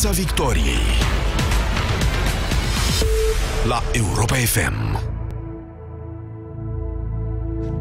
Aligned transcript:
Piața 0.00 0.16
Victoriei 0.16 0.86
la 3.64 3.82
Europa 3.92 4.34
FM. 4.34 4.98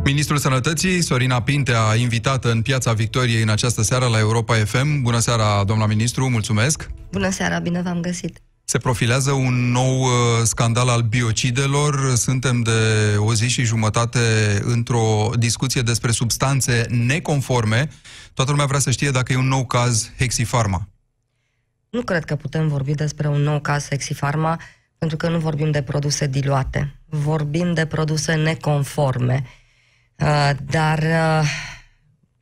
Ministrul 0.04 0.38
Sănătății, 0.38 1.02
Sorina 1.02 1.42
Pintea, 1.42 1.96
invitată 1.96 2.52
în 2.52 2.62
Piața 2.62 2.94
Victoriei 2.94 3.42
în 3.42 3.50
această 3.50 3.82
seară 3.82 4.06
la 4.06 4.20
Europa 4.20 4.56
FM. 4.56 5.02
Bună 5.02 5.20
seara, 5.20 5.64
doamna 5.64 5.86
ministru, 5.86 6.30
mulțumesc! 6.30 6.90
Bună 7.12 7.30
seara, 7.30 7.60
bine 7.60 7.82
v-am 7.82 8.00
găsit! 8.02 8.42
Se 8.64 8.78
profilează 8.78 9.32
un 9.32 9.72
nou 9.72 10.02
uh, 10.02 10.10
scandal 10.44 10.90
al 10.90 11.02
biocidelor. 11.02 12.16
Suntem 12.16 12.62
de 12.62 12.72
o 13.18 13.34
zi 13.34 13.48
și 13.48 13.64
jumătate 13.64 14.20
într-o 14.64 15.30
discuție 15.36 15.82
despre 15.82 16.12
substanțe 16.12 16.86
neconforme. 16.90 17.90
Toată 18.34 18.52
lumea 18.52 18.66
vrea 18.66 18.80
să 18.80 18.92
știe 18.92 19.10
dacă 19.10 19.34
e 19.34 19.38
un 19.38 19.48
nou 19.48 19.66
caz 19.66 20.12
Hexifarma. 20.18 20.88
Nu 21.90 22.02
cred 22.02 22.26
că 22.26 22.36
putem 22.36 22.68
vorbi 22.68 22.96
despre 22.96 23.28
un 23.28 23.42
nou 23.42 23.60
caz 23.60 23.88
Hexifarma, 23.88 24.60
pentru 24.98 25.18
că 25.18 25.30
nu 25.30 25.40
vorbim 25.40 25.72
de 25.72 25.82
produse 25.82 26.28
diluate. 26.28 26.96
Vorbim 27.06 27.74
de 27.74 27.86
produse 27.86 28.34
neconforme. 28.34 29.44
Uh, 30.16 30.52
dar, 30.70 31.00
uh, 31.00 31.50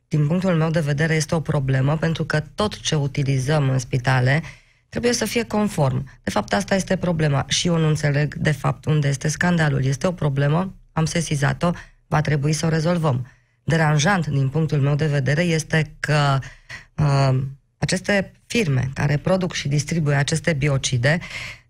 din 0.08 0.26
punctul 0.26 0.54
meu 0.54 0.70
de 0.70 0.80
vedere, 0.80 1.14
este 1.14 1.34
o 1.34 1.40
problemă, 1.40 1.96
pentru 1.96 2.24
că 2.24 2.40
tot 2.40 2.80
ce 2.80 2.94
utilizăm 2.94 3.68
în 3.68 3.78
spitale 3.78 4.42
trebuie 4.88 5.12
să 5.12 5.24
fie 5.24 5.44
conform. 5.44 6.08
De 6.22 6.30
fapt, 6.30 6.52
asta 6.52 6.74
este 6.74 6.96
problema. 6.96 7.44
Și 7.48 7.66
eu 7.66 7.78
nu 7.78 7.88
înțeleg, 7.88 8.34
de 8.34 8.52
fapt, 8.52 8.84
unde 8.84 9.08
este 9.08 9.28
scandalul. 9.28 9.84
Este 9.84 10.06
o 10.06 10.12
problemă, 10.12 10.74
am 10.92 11.04
sesizat-o, 11.04 11.70
va 12.06 12.20
trebui 12.20 12.52
să 12.52 12.66
o 12.66 12.68
rezolvăm. 12.68 13.26
Deranjant, 13.64 14.26
din 14.26 14.48
punctul 14.48 14.80
meu 14.80 14.94
de 14.94 15.06
vedere, 15.06 15.42
este 15.42 15.96
că 16.00 16.38
uh, 16.96 17.42
aceste 17.78 18.32
firme 18.46 18.90
care 18.94 19.16
produc 19.16 19.52
și 19.52 19.68
distribuie 19.68 20.16
aceste 20.16 20.52
biocide 20.52 21.18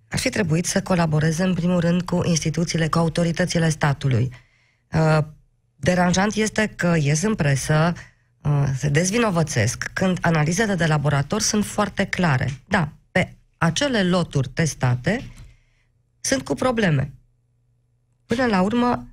ar 0.09 0.19
fi 0.19 0.29
trebuit 0.29 0.67
să 0.67 0.83
colaboreze, 0.83 1.43
în 1.43 1.55
primul 1.55 1.81
rând, 1.81 2.03
cu 2.03 2.21
instituțiile, 2.25 2.89
cu 2.89 2.99
autoritățile 2.99 3.69
statului. 3.69 4.33
Uh, 4.93 5.19
deranjant 5.77 6.35
este 6.35 6.73
că 6.77 6.97
ies 6.99 7.23
în 7.23 7.35
presă, 7.35 7.93
uh, 8.43 8.65
se 8.79 8.89
dezvinovățesc, 8.89 9.91
când 9.93 10.19
analizele 10.21 10.75
de 10.75 10.87
laborator 10.87 11.41
sunt 11.41 11.65
foarte 11.65 12.05
clare. 12.05 12.61
Da, 12.69 12.93
acele 13.59 14.03
loturi 14.03 14.49
testate 14.49 15.31
sunt 16.21 16.45
cu 16.45 16.55
probleme. 16.55 17.13
Până 18.27 18.47
la 18.47 18.61
urmă, 18.61 19.07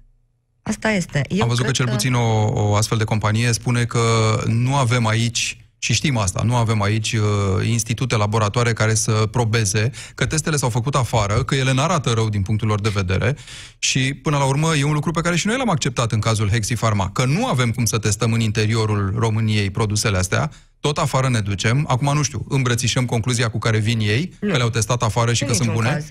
asta 0.62 0.92
este. 0.92 1.22
Eu 1.30 1.42
Am 1.42 1.48
văzut 1.48 1.66
că 1.66 1.72
cel 1.72 1.88
puțin 1.88 2.14
o, 2.14 2.52
o 2.52 2.76
astfel 2.76 2.98
de 2.98 3.04
companie 3.04 3.52
spune 3.52 3.86
că 3.86 4.00
nu 4.46 4.76
avem 4.76 5.06
aici 5.06 5.63
și 5.84 5.94
știm 5.94 6.18
asta, 6.18 6.42
nu 6.44 6.56
avem 6.56 6.82
aici 6.82 7.14
uh, 7.14 7.68
institute, 7.68 8.16
laboratoare 8.16 8.74
care 8.74 8.94
să 8.94 9.12
probeze 9.12 9.90
că 10.16 10.26
testele 10.26 10.56
s-au 10.56 10.70
făcut 10.70 10.96
afară, 10.96 11.44
că 11.44 11.56
ele 11.56 11.74
n-arată 11.74 12.10
rău 12.10 12.30
din 12.30 12.42
punctul 12.42 12.68
lor 12.68 12.82
de 12.82 12.90
vedere 12.90 13.36
și 13.78 14.14
până 14.14 14.38
la 14.38 14.44
urmă 14.44 14.76
e 14.76 14.84
un 14.84 14.94
lucru 14.94 15.12
pe 15.12 15.22
care 15.22 15.36
și 15.36 15.48
noi 15.48 15.58
l-am 15.58 15.70
acceptat 15.70 16.12
în 16.12 16.20
cazul 16.20 16.50
Hexifarma, 16.50 17.10
că 17.12 17.26
nu 17.26 17.48
avem 17.48 17.72
cum 17.72 17.86
să 17.86 17.98
testăm 17.98 18.34
în 18.34 18.40
interiorul 18.40 19.14
României 19.18 19.70
produsele 19.70 20.18
astea, 20.18 20.52
tot 20.80 20.98
afară 20.98 21.30
ne 21.30 21.40
ducem, 21.40 21.86
acum 21.88 22.14
nu 22.14 22.22
știu, 22.22 22.46
îmbrățișăm 22.50 23.06
concluzia 23.06 23.50
cu 23.50 23.58
care 23.58 23.78
vin 23.78 24.00
ei, 24.00 24.34
nu. 24.40 24.50
că 24.50 24.58
le-au 24.58 24.70
testat 24.70 25.04
afară 25.04 25.34
și 25.34 25.44
în 25.44 25.50
că 25.50 25.56
sunt 25.56 25.72
bune? 25.72 25.90
Caz. 25.90 26.06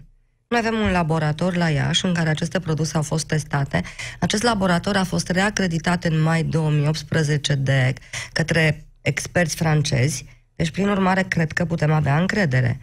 Noi 0.48 0.60
avem 0.64 0.78
un 0.78 0.90
laborator 0.90 1.56
la 1.56 1.68
Iași 1.68 2.04
în 2.04 2.14
care 2.14 2.28
aceste 2.28 2.60
produse 2.60 2.96
au 2.96 3.02
fost 3.02 3.26
testate. 3.26 3.82
Acest 4.20 4.42
laborator 4.42 4.96
a 4.96 5.04
fost 5.04 5.28
reacreditat 5.28 6.04
în 6.04 6.22
mai 6.22 6.42
2018 6.42 7.54
de 7.54 7.94
către 8.32 8.86
experți 9.02 9.54
francezi, 9.54 10.24
deci, 10.54 10.70
prin 10.70 10.88
urmare, 10.88 11.22
cred 11.22 11.52
că 11.52 11.64
putem 11.64 11.92
avea 11.92 12.18
încredere. 12.18 12.80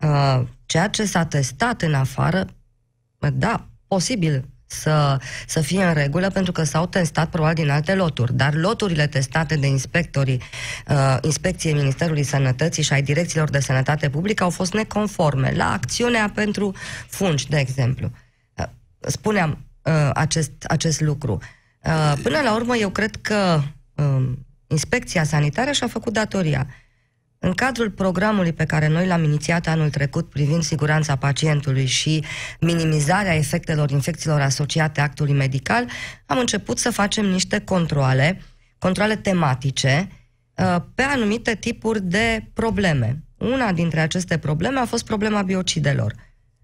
Uh, 0.00 0.42
ceea 0.66 0.88
ce 0.88 1.04
s-a 1.04 1.24
testat 1.24 1.82
în 1.82 1.94
afară, 1.94 2.46
da, 3.18 3.68
posibil 3.86 4.48
să, 4.66 5.20
să 5.46 5.60
fie 5.60 5.84
în 5.84 5.92
regulă, 5.92 6.30
pentru 6.30 6.52
că 6.52 6.62
s-au 6.62 6.86
testat 6.86 7.30
probabil 7.30 7.64
din 7.64 7.72
alte 7.72 7.94
loturi, 7.94 8.36
dar 8.36 8.54
loturile 8.54 9.06
testate 9.06 9.56
de 9.56 9.66
inspectorii 9.66 10.42
uh, 10.88 11.16
Inspecției 11.22 11.72
Ministerului 11.72 12.22
Sănătății 12.22 12.82
și 12.82 12.92
ai 12.92 13.02
direcțiilor 13.02 13.50
de 13.50 13.60
sănătate 13.60 14.10
publică 14.10 14.44
au 14.44 14.50
fost 14.50 14.72
neconforme 14.72 15.52
la 15.56 15.72
acțiunea 15.72 16.30
pentru 16.34 16.74
fungi, 17.08 17.48
de 17.48 17.58
exemplu. 17.58 18.10
Uh, 18.54 18.64
spuneam 19.00 19.58
uh, 19.82 20.10
acest, 20.14 20.52
acest 20.68 21.00
lucru. 21.00 21.38
Uh, 21.84 22.14
până 22.22 22.40
la 22.40 22.54
urmă, 22.54 22.76
eu 22.76 22.88
cred 22.88 23.16
că 23.16 23.62
uh, 23.94 24.32
Inspecția 24.70 25.24
Sanitară 25.24 25.72
și-a 25.72 25.86
făcut 25.86 26.12
datoria. 26.12 26.66
În 27.38 27.52
cadrul 27.52 27.90
programului 27.90 28.52
pe 28.52 28.64
care 28.64 28.88
noi 28.88 29.06
l-am 29.06 29.24
inițiat 29.24 29.66
anul 29.66 29.90
trecut 29.90 30.28
privind 30.28 30.62
siguranța 30.62 31.16
pacientului 31.16 31.86
și 31.86 32.24
minimizarea 32.60 33.34
efectelor 33.34 33.90
infecțiilor 33.90 34.40
asociate 34.40 35.00
actului 35.00 35.32
medical, 35.32 35.86
am 36.26 36.38
început 36.38 36.78
să 36.78 36.90
facem 36.90 37.26
niște 37.26 37.60
controle, 37.60 38.40
controle 38.78 39.16
tematice, 39.16 40.08
uh, 40.54 40.76
pe 40.94 41.02
anumite 41.02 41.54
tipuri 41.54 42.02
de 42.02 42.50
probleme. 42.54 43.24
Una 43.38 43.72
dintre 43.72 44.00
aceste 44.00 44.38
probleme 44.38 44.78
a 44.78 44.86
fost 44.86 45.04
problema 45.04 45.42
biocidelor. 45.42 46.14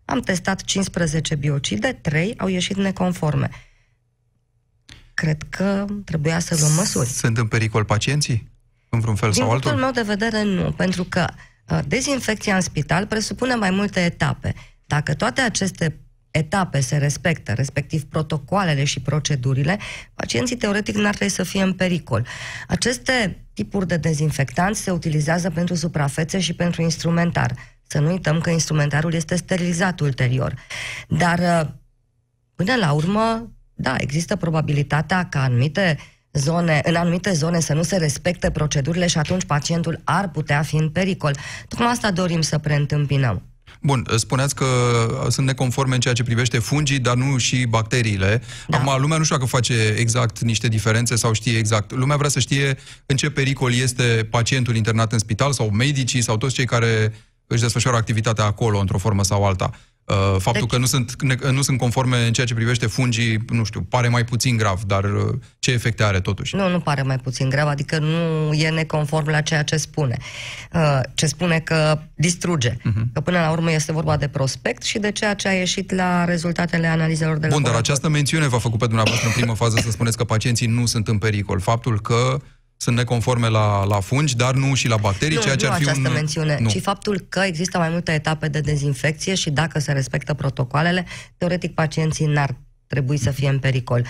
Am 0.04 0.20
testat 0.20 0.62
15 0.62 1.34
biocide, 1.34 1.98
3 2.02 2.34
au 2.36 2.48
ieșit 2.48 2.76
neconforme 2.76 3.50
cred 5.16 5.42
că 5.48 5.84
trebuia 6.04 6.38
să 6.38 6.56
luăm 6.60 6.72
măsuri. 6.72 7.08
Sunt 7.08 7.38
în 7.38 7.46
pericol 7.46 7.84
pacienții? 7.84 8.50
În 8.88 9.00
vreun 9.00 9.16
fel 9.16 9.30
Din 9.30 9.42
sau 9.42 9.50
altul? 9.50 9.70
Din 9.70 9.80
meu 9.80 9.90
de 9.90 10.02
vedere, 10.02 10.42
nu, 10.42 10.72
pentru 10.72 11.04
că 11.04 11.26
uh, 11.68 11.78
dezinfecția 11.86 12.54
în 12.54 12.60
spital 12.60 13.06
presupune 13.06 13.54
mai 13.54 13.70
multe 13.70 14.00
etape. 14.00 14.54
Dacă 14.86 15.14
toate 15.14 15.40
aceste 15.40 16.00
etape 16.30 16.80
se 16.80 16.96
respectă, 16.96 17.52
respectiv 17.52 18.04
protocoalele 18.04 18.84
și 18.84 19.00
procedurile, 19.00 19.78
pacienții 20.14 20.56
teoretic 20.56 20.94
n-ar 20.94 21.14
trebui 21.14 21.34
să 21.34 21.42
fie 21.42 21.62
în 21.62 21.72
pericol. 21.72 22.26
Aceste 22.68 23.46
tipuri 23.52 23.86
de 23.86 23.96
dezinfectanți 23.96 24.80
se 24.80 24.90
utilizează 24.90 25.50
pentru 25.50 25.74
suprafețe 25.74 26.40
și 26.40 26.54
pentru 26.54 26.82
instrumentar. 26.82 27.54
Să 27.86 27.98
nu 27.98 28.10
uităm 28.10 28.40
că 28.40 28.50
instrumentarul 28.50 29.14
este 29.14 29.36
sterilizat 29.36 30.00
ulterior. 30.00 30.54
Dar, 31.08 31.38
uh, 31.38 31.70
până 32.54 32.74
la 32.74 32.92
urmă, 32.92 33.50
da, 33.76 33.94
există 33.98 34.36
probabilitatea 34.36 35.24
ca 35.30 35.42
anumite 35.42 35.98
zone, 36.32 36.80
în 36.84 36.94
anumite 36.94 37.32
zone 37.32 37.60
să 37.60 37.72
nu 37.72 37.82
se 37.82 37.96
respecte 37.96 38.50
procedurile 38.50 39.06
și 39.06 39.18
atunci 39.18 39.44
pacientul 39.44 40.00
ar 40.04 40.30
putea 40.30 40.62
fi 40.62 40.76
în 40.76 40.90
pericol. 40.90 41.36
Tocmai 41.68 41.90
asta 41.90 42.10
dorim 42.10 42.40
să 42.40 42.58
preîntâmpinăm. 42.58 43.42
Bun, 43.80 44.06
spuneați 44.16 44.54
că 44.54 44.66
sunt 45.28 45.46
neconforme 45.46 45.94
în 45.94 46.00
ceea 46.00 46.14
ce 46.14 46.22
privește 46.22 46.58
fungii, 46.58 46.98
dar 46.98 47.14
nu 47.14 47.36
și 47.36 47.66
bacteriile. 47.66 48.42
Da. 48.68 48.78
Acum, 48.78 49.00
lumea 49.00 49.18
nu 49.18 49.24
știu 49.24 49.36
dacă 49.36 49.48
face 49.48 49.94
exact 49.96 50.40
niște 50.40 50.68
diferențe 50.68 51.16
sau 51.16 51.32
știe 51.32 51.58
exact. 51.58 51.92
Lumea 51.92 52.16
vrea 52.16 52.28
să 52.28 52.38
știe 52.38 52.78
în 53.06 53.16
ce 53.16 53.30
pericol 53.30 53.74
este 53.74 54.26
pacientul 54.30 54.76
internat 54.76 55.12
în 55.12 55.18
spital 55.18 55.52
sau 55.52 55.70
medicii 55.70 56.22
sau 56.22 56.36
toți 56.36 56.54
cei 56.54 56.64
care 56.64 57.12
își 57.46 57.60
desfășoară 57.60 57.96
activitatea 57.96 58.44
acolo, 58.44 58.78
într-o 58.78 58.98
formă 58.98 59.24
sau 59.24 59.44
alta. 59.44 59.70
Uh, 60.06 60.36
faptul 60.38 60.60
deci... 60.60 60.70
că 60.70 60.78
nu 60.78 60.86
sunt, 60.86 61.22
nu 61.50 61.62
sunt 61.62 61.78
conforme 61.78 62.26
în 62.26 62.32
ceea 62.32 62.46
ce 62.46 62.54
privește 62.54 62.86
fungii, 62.86 63.44
nu 63.48 63.64
știu, 63.64 63.80
pare 63.80 64.08
mai 64.08 64.24
puțin 64.24 64.56
grav, 64.56 64.82
dar 64.82 65.04
uh, 65.04 65.34
ce 65.58 65.72
efecte 65.72 66.02
are 66.02 66.20
totuși? 66.20 66.56
Nu, 66.56 66.68
nu 66.68 66.80
pare 66.80 67.02
mai 67.02 67.18
puțin 67.18 67.48
grav, 67.48 67.68
adică 67.68 67.98
nu 67.98 68.52
e 68.52 68.68
neconform 68.68 69.28
la 69.28 69.40
ceea 69.40 69.62
ce 69.62 69.76
spune. 69.76 70.16
Uh, 70.72 71.00
ce 71.14 71.26
spune 71.26 71.58
că 71.58 71.98
distruge. 72.14 72.70
Uh-huh. 72.70 73.12
Că 73.12 73.20
până 73.20 73.40
la 73.40 73.50
urmă 73.50 73.72
este 73.72 73.92
vorba 73.92 74.16
de 74.16 74.28
prospect 74.28 74.82
și 74.82 74.98
de 74.98 75.12
ceea 75.12 75.34
ce 75.34 75.48
a 75.48 75.52
ieșit 75.52 75.92
la 75.92 76.24
rezultatele 76.24 76.86
analizelor 76.86 77.38
de 77.38 77.46
Bun, 77.46 77.62
dar 77.62 77.74
această 77.74 78.08
mențiune 78.08 78.48
v-a 78.48 78.58
făcut 78.58 78.78
pe 78.78 78.86
dumneavoastră 78.86 79.26
în 79.28 79.34
primă 79.34 79.54
fază 79.54 79.78
să 79.82 79.90
spuneți 79.90 80.16
că 80.16 80.24
pacienții 80.24 80.66
nu 80.66 80.86
sunt 80.86 81.08
în 81.08 81.18
pericol. 81.18 81.60
Faptul 81.60 82.00
că 82.00 82.38
sunt 82.76 82.96
neconforme 82.96 83.48
la, 83.48 83.84
la 83.84 84.00
fungi, 84.00 84.36
dar 84.36 84.54
nu 84.54 84.74
și 84.74 84.88
la 84.88 84.96
bacterii, 84.96 85.36
nu, 85.36 85.42
ceea 85.42 85.56
ce 85.56 85.66
nu 85.66 85.72
ar 85.72 85.78
fi 85.78 85.84
această 85.84 86.08
un... 86.08 86.14
mențiune, 86.14 86.58
nu. 86.60 86.68
ci 86.68 86.80
faptul 86.80 87.26
că 87.28 87.40
există 87.40 87.78
mai 87.78 87.88
multe 87.88 88.12
etape 88.12 88.48
de 88.48 88.60
dezinfecție 88.60 89.34
și 89.34 89.50
dacă 89.50 89.78
se 89.78 89.92
respectă 89.92 90.34
protocoalele, 90.34 91.06
teoretic 91.38 91.74
pacienții 91.74 92.26
n-ar 92.26 92.56
trebui 92.86 93.16
să 93.16 93.30
fie 93.30 93.48
în 93.48 93.58
pericol. 93.58 94.06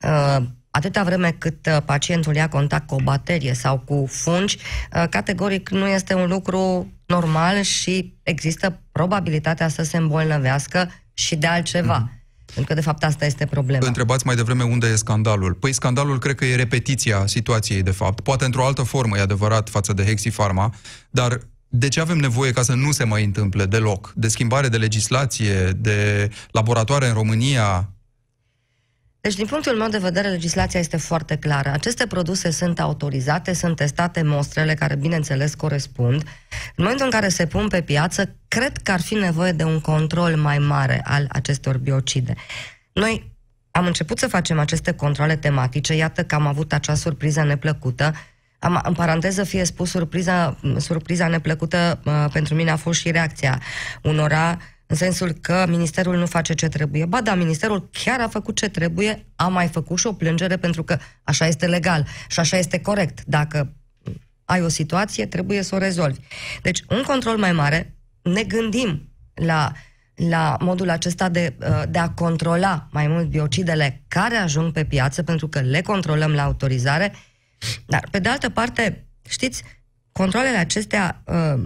Uh, 0.00 0.36
atâta 0.70 1.02
vreme 1.02 1.34
cât 1.38 1.66
uh, 1.66 1.76
pacientul 1.84 2.34
ia 2.34 2.48
contact 2.48 2.86
cu 2.86 2.94
o 2.94 3.02
bacterie 3.02 3.54
sau 3.54 3.78
cu 3.78 4.06
fungi, 4.08 4.56
uh, 4.56 5.04
categoric 5.10 5.68
nu 5.68 5.86
este 5.86 6.14
un 6.14 6.28
lucru 6.28 6.92
normal 7.06 7.62
și 7.62 8.14
există 8.22 8.80
probabilitatea 8.92 9.68
să 9.68 9.82
se 9.82 9.96
îmbolnăvească 9.96 10.90
și 11.12 11.36
de 11.36 11.46
altceva. 11.46 12.08
Mm-hmm. 12.08 12.23
Pentru 12.54 12.74
că, 12.74 12.80
de 12.80 12.86
fapt, 12.86 13.04
asta 13.04 13.24
este 13.24 13.46
problema. 13.46 13.86
Întrebați 13.86 14.26
mai 14.26 14.34
devreme 14.34 14.62
unde 14.62 14.86
e 14.86 14.96
scandalul. 14.96 15.52
Păi 15.54 15.72
scandalul 15.72 16.18
cred 16.18 16.34
că 16.34 16.44
e 16.44 16.54
repetiția 16.54 17.26
situației, 17.26 17.82
de 17.82 17.90
fapt. 17.90 18.20
Poate 18.20 18.44
într-o 18.44 18.66
altă 18.66 18.82
formă, 18.82 19.16
e 19.16 19.20
adevărat, 19.20 19.68
față 19.68 19.92
de 19.92 20.04
Hexifarma, 20.04 20.74
dar 21.10 21.38
de 21.68 21.88
ce 21.88 22.00
avem 22.00 22.16
nevoie 22.16 22.52
ca 22.52 22.62
să 22.62 22.74
nu 22.74 22.92
se 22.92 23.04
mai 23.04 23.24
întâmple 23.24 23.66
deloc? 23.66 24.12
De 24.16 24.28
schimbare 24.28 24.68
de 24.68 24.76
legislație, 24.76 25.70
de 25.76 26.30
laboratoare 26.50 27.06
în 27.06 27.14
România, 27.14 27.93
deci, 29.24 29.34
din 29.34 29.46
punctul 29.46 29.76
meu 29.76 29.88
de 29.88 29.98
vedere, 29.98 30.28
legislația 30.28 30.80
este 30.80 30.96
foarte 30.96 31.36
clară. 31.36 31.70
Aceste 31.70 32.06
produse 32.06 32.50
sunt 32.50 32.80
autorizate, 32.80 33.52
sunt 33.52 33.76
testate 33.76 34.22
mostrele 34.22 34.74
care, 34.74 34.94
bineînțeles, 34.94 35.54
corespund. 35.54 36.22
În 36.76 36.84
momentul 36.84 37.04
în 37.04 37.10
care 37.10 37.28
se 37.28 37.46
pun 37.46 37.68
pe 37.68 37.80
piață, 37.80 38.34
cred 38.48 38.76
că 38.76 38.92
ar 38.92 39.00
fi 39.00 39.14
nevoie 39.14 39.52
de 39.52 39.64
un 39.64 39.80
control 39.80 40.36
mai 40.36 40.58
mare 40.58 41.00
al 41.04 41.26
acestor 41.28 41.78
biocide. 41.78 42.34
Noi 42.92 43.32
am 43.70 43.86
început 43.86 44.18
să 44.18 44.28
facem 44.28 44.58
aceste 44.58 44.92
controle 44.92 45.36
tematice, 45.36 45.94
iată 45.94 46.24
că 46.24 46.34
am 46.34 46.46
avut 46.46 46.72
acea 46.72 46.94
surpriză 46.94 47.42
neplăcută. 47.42 48.14
Am, 48.58 48.80
în 48.84 48.94
paranteză 48.94 49.44
fie 49.44 49.64
spus, 49.64 49.90
surpriza, 49.90 50.58
surpriza 50.76 51.28
neplăcută 51.28 52.00
uh, 52.04 52.24
pentru 52.32 52.54
mine 52.54 52.70
a 52.70 52.76
fost 52.76 53.00
și 53.00 53.10
reacția 53.10 53.60
unora 54.02 54.58
în 54.86 54.96
sensul 54.96 55.32
că 55.32 55.64
ministerul 55.68 56.16
nu 56.16 56.26
face 56.26 56.54
ce 56.54 56.68
trebuie. 56.68 57.04
Ba 57.04 57.20
da, 57.20 57.34
ministerul 57.34 57.88
chiar 57.92 58.20
a 58.20 58.28
făcut 58.28 58.56
ce 58.56 58.68
trebuie, 58.68 59.26
a 59.36 59.48
mai 59.48 59.68
făcut 59.68 59.98
și 59.98 60.06
o 60.06 60.12
plângere 60.12 60.56
pentru 60.56 60.82
că 60.82 60.98
așa 61.22 61.46
este 61.46 61.66
legal 61.66 62.06
și 62.28 62.40
așa 62.40 62.56
este 62.56 62.80
corect. 62.80 63.24
Dacă 63.24 63.72
ai 64.44 64.62
o 64.62 64.68
situație, 64.68 65.26
trebuie 65.26 65.62
să 65.62 65.74
o 65.74 65.78
rezolvi. 65.78 66.20
Deci, 66.62 66.82
un 66.88 67.02
control 67.02 67.36
mai 67.38 67.52
mare, 67.52 67.94
ne 68.22 68.42
gândim 68.42 69.12
la, 69.34 69.72
la 70.14 70.56
modul 70.60 70.90
acesta 70.90 71.28
de, 71.28 71.54
uh, 71.60 71.82
de 71.88 71.98
a 71.98 72.10
controla 72.10 72.88
mai 72.90 73.06
mult 73.06 73.26
biocidele 73.26 74.04
care 74.08 74.36
ajung 74.36 74.72
pe 74.72 74.84
piață, 74.84 75.22
pentru 75.22 75.48
că 75.48 75.60
le 75.60 75.82
controlăm 75.82 76.32
la 76.32 76.42
autorizare, 76.42 77.14
dar, 77.86 78.08
pe 78.10 78.18
de 78.18 78.28
altă 78.28 78.48
parte, 78.48 79.06
știți, 79.28 79.62
controlele 80.12 80.56
acestea 80.56 81.22
uh, 81.26 81.62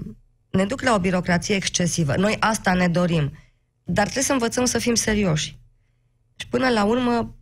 ne 0.50 0.64
duc 0.64 0.82
la 0.82 0.94
o 0.94 0.98
birocrație 0.98 1.54
excesivă. 1.54 2.16
Noi 2.16 2.36
asta 2.40 2.72
ne 2.74 2.88
dorim. 2.88 3.32
Dar 3.84 4.04
trebuie 4.04 4.24
să 4.24 4.32
învățăm 4.32 4.64
să 4.64 4.78
fim 4.78 4.94
serioși. 4.94 5.58
Și 6.36 6.46
până 6.48 6.68
la 6.68 6.84
urmă 6.84 7.36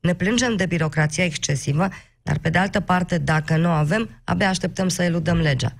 ne 0.00 0.14
plângem 0.14 0.56
de 0.56 0.66
birocrația 0.66 1.24
excesivă, 1.24 1.88
dar 2.22 2.38
pe 2.38 2.50
de 2.50 2.58
altă 2.58 2.80
parte, 2.80 3.18
dacă 3.18 3.56
nu 3.56 3.68
avem, 3.68 4.20
abia 4.24 4.48
așteptăm 4.48 4.88
să 4.88 5.02
eludăm 5.02 5.36
legea. 5.36 5.74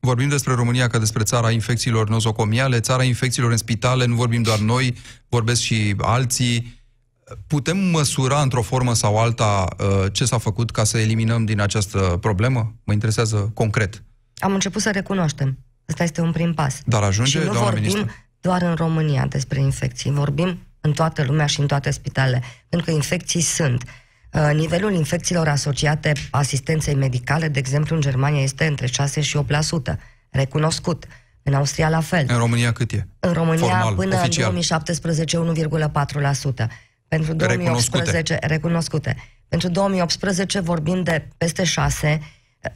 Vorbim 0.00 0.28
despre 0.28 0.54
România 0.54 0.86
ca 0.86 0.98
despre 0.98 1.22
țara 1.22 1.50
infecțiilor 1.50 2.08
nozocomiale, 2.08 2.80
țara 2.80 3.02
infecțiilor 3.02 3.50
în 3.50 3.56
spitale, 3.56 4.04
nu 4.04 4.14
vorbim 4.14 4.42
doar 4.42 4.58
noi, 4.58 4.94
vorbesc 5.28 5.60
și 5.60 5.94
alții. 5.98 6.76
Putem 7.46 7.76
măsura 7.78 8.40
într-o 8.40 8.62
formă 8.62 8.94
sau 8.94 9.18
alta 9.18 9.68
uh, 9.78 10.12
ce 10.12 10.24
s-a 10.24 10.38
făcut 10.38 10.70
ca 10.70 10.84
să 10.84 10.98
eliminăm 10.98 11.44
din 11.44 11.60
această 11.60 11.98
problemă? 12.20 12.74
Mă 12.84 12.92
interesează 12.92 13.50
concret. 13.54 14.02
Am 14.38 14.52
început 14.52 14.82
să 14.82 14.90
recunoaștem. 14.90 15.58
Asta 15.88 16.02
este 16.02 16.20
un 16.20 16.32
prim 16.32 16.54
pas. 16.54 16.80
Dar 16.84 17.02
ajunge, 17.02 17.38
și 17.38 17.46
nu 17.46 17.52
vorbim 17.52 17.82
ministru? 17.82 18.14
doar 18.40 18.62
în 18.62 18.74
România 18.74 19.26
despre 19.26 19.60
infecții, 19.60 20.10
vorbim 20.10 20.58
în 20.80 20.92
toată 20.92 21.22
lumea 21.22 21.46
și 21.46 21.60
în 21.60 21.66
toate 21.66 21.90
spitalele, 21.90 22.42
pentru 22.68 22.90
că 22.90 22.96
infecții 22.96 23.40
sunt. 23.40 23.82
Uh, 24.32 24.50
nivelul 24.54 24.92
infecțiilor 24.92 25.48
asociate 25.48 26.12
asistenței 26.30 26.94
medicale, 26.94 27.48
de 27.48 27.58
exemplu, 27.58 27.94
în 27.94 28.00
Germania 28.00 28.42
este 28.42 28.66
între 28.66 28.86
6 28.86 29.20
și 29.20 29.38
8%, 29.38 29.98
recunoscut. 30.30 31.06
În 31.42 31.54
Austria 31.54 31.88
la 31.88 32.00
fel. 32.00 32.24
În 32.28 32.36
România 32.36 32.72
cât 32.72 32.92
e? 32.92 33.06
În 33.20 33.32
România 33.32 33.58
Formal, 33.58 33.94
până 33.94 34.14
oficial. 34.14 34.44
în 34.44 34.50
2017 34.50 35.36
1,4%. 35.36 36.66
Pentru 37.08 37.32
2018 37.32 38.34
recunoscute. 38.34 38.46
recunoscute. 38.46 39.16
Pentru 39.48 39.68
2018 39.68 40.60
vorbim 40.60 41.02
de 41.02 41.28
peste 41.36 41.64
6 41.64 42.20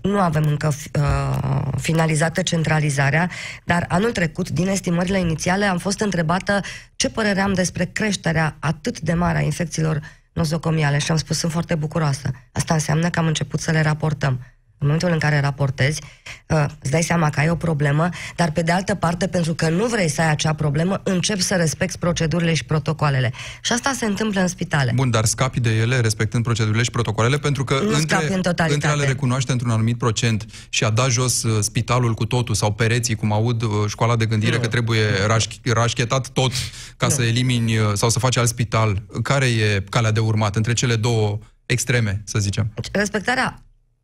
nu 0.02 0.18
avem 0.18 0.44
încă 0.46 0.72
uh, 0.98 1.68
finalizată 1.80 2.42
centralizarea, 2.42 3.30
dar 3.64 3.84
anul 3.88 4.12
trecut, 4.12 4.50
din 4.50 4.68
estimările 4.68 5.18
inițiale, 5.18 5.64
am 5.64 5.78
fost 5.78 6.00
întrebată 6.00 6.60
ce 6.96 7.10
părere 7.10 7.40
am 7.40 7.52
despre 7.52 7.84
creșterea 7.84 8.56
atât 8.58 9.00
de 9.00 9.12
mare 9.12 9.38
a 9.38 9.42
infecțiilor 9.42 10.00
nozocomiale 10.32 10.98
și 10.98 11.10
am 11.10 11.16
spus 11.16 11.38
sunt 11.38 11.52
foarte 11.52 11.74
bucuroasă. 11.74 12.30
Asta 12.52 12.74
înseamnă 12.74 13.10
că 13.10 13.18
am 13.18 13.26
început 13.26 13.60
să 13.60 13.70
le 13.70 13.80
raportăm. 13.80 14.40
În 14.82 14.88
momentul 14.88 15.10
în 15.12 15.18
care 15.18 15.40
raportezi, 15.40 16.00
uh, 16.48 16.64
îți 16.82 16.90
dai 16.90 17.02
seama 17.02 17.30
că 17.30 17.40
ai 17.40 17.50
o 17.50 17.54
problemă, 17.54 18.08
dar 18.36 18.50
pe 18.50 18.62
de 18.62 18.72
altă 18.72 18.94
parte, 18.94 19.26
pentru 19.28 19.54
că 19.54 19.68
nu 19.68 19.86
vrei 19.86 20.08
să 20.08 20.20
ai 20.20 20.30
acea 20.30 20.52
problemă, 20.54 21.00
începi 21.04 21.40
să 21.42 21.54
respecti 21.54 21.98
procedurile 21.98 22.54
și 22.54 22.64
protocoalele. 22.64 23.32
Și 23.62 23.72
asta 23.72 23.92
se 23.96 24.04
întâmplă 24.06 24.40
în 24.40 24.48
spitale. 24.48 24.92
Bun, 24.94 25.10
dar 25.10 25.24
scapi 25.24 25.60
de 25.60 25.70
ele 25.70 26.00
respectând 26.00 26.44
procedurile 26.44 26.82
și 26.82 26.90
protocoalele, 26.90 27.38
pentru 27.38 27.64
că 27.64 27.74
Nu 27.74 27.80
între, 27.80 28.00
scapi 28.00 28.24
în 28.32 28.42
totalitate. 28.42 28.72
între 28.72 28.88
a 28.88 28.94
le 28.94 29.06
recunoaște 29.06 29.52
într-un 29.52 29.70
anumit 29.70 29.98
procent 29.98 30.46
și 30.68 30.84
a 30.84 30.90
da 30.90 31.08
jos 31.08 31.42
uh, 31.42 31.58
spitalul 31.62 32.14
cu 32.14 32.24
totul 32.26 32.54
sau 32.54 32.72
pereții, 32.72 33.14
cum 33.14 33.32
aud 33.32 33.62
uh, 33.62 33.70
școala 33.86 34.16
de 34.16 34.26
gândire 34.26 34.54
Nu. 34.54 34.60
că 34.60 34.66
trebuie 34.66 35.02
raș- 35.26 35.72
rașchetat 35.72 36.28
tot 36.28 36.52
ca 36.96 37.08
să 37.08 37.22
elimini 37.22 37.76
uh, 37.78 37.90
sau 37.94 38.08
să 38.10 38.18
faci 38.18 38.36
alt 38.36 38.48
spital, 38.48 39.02
care 39.22 39.46
e 39.46 39.84
calea 39.88 40.10
de 40.12 40.20
urmat 40.20 40.56
între 40.56 40.72
cele 40.72 40.96
două 40.96 41.38
extreme, 41.66 42.22
să 42.24 42.38
zicem? 42.38 42.70
Deci, 42.74 42.86
respectarea 42.92 43.62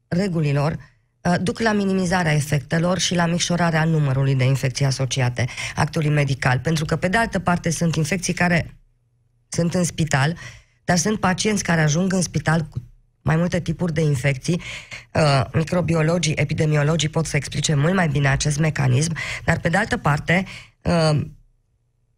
regulilor 0.09 0.77
uh, 1.21 1.35
duc 1.41 1.59
la 1.59 1.73
minimizarea 1.73 2.33
efectelor 2.33 2.99
și 2.99 3.15
la 3.15 3.27
micșorarea 3.27 3.85
numărului 3.85 4.35
de 4.35 4.45
infecții 4.45 4.85
asociate 4.85 5.47
actului 5.75 6.09
medical. 6.09 6.59
Pentru 6.59 6.85
că, 6.85 6.97
pe 6.97 7.09
de 7.09 7.17
altă 7.17 7.39
parte, 7.39 7.71
sunt 7.71 7.95
infecții 7.95 8.33
care 8.33 8.79
sunt 9.49 9.75
în 9.75 9.85
spital, 9.85 10.37
dar 10.85 10.97
sunt 10.97 11.21
pacienți 11.21 11.63
care 11.63 11.81
ajung 11.81 12.13
în 12.13 12.23
spital 12.23 12.61
cu 12.63 12.83
mai 13.23 13.37
multe 13.37 13.61
tipuri 13.61 13.93
de 13.93 14.01
infecții. 14.01 14.61
Uh, 15.15 15.45
microbiologii, 15.53 16.33
epidemiologii 16.33 17.09
pot 17.09 17.27
să 17.27 17.37
explice 17.37 17.75
mult 17.75 17.95
mai 17.95 18.09
bine 18.09 18.29
acest 18.29 18.59
mecanism, 18.59 19.17
dar, 19.45 19.61
pe 19.61 19.69
de 19.69 19.77
altă 19.77 19.97
parte, 19.97 20.45
uh, 20.83 21.21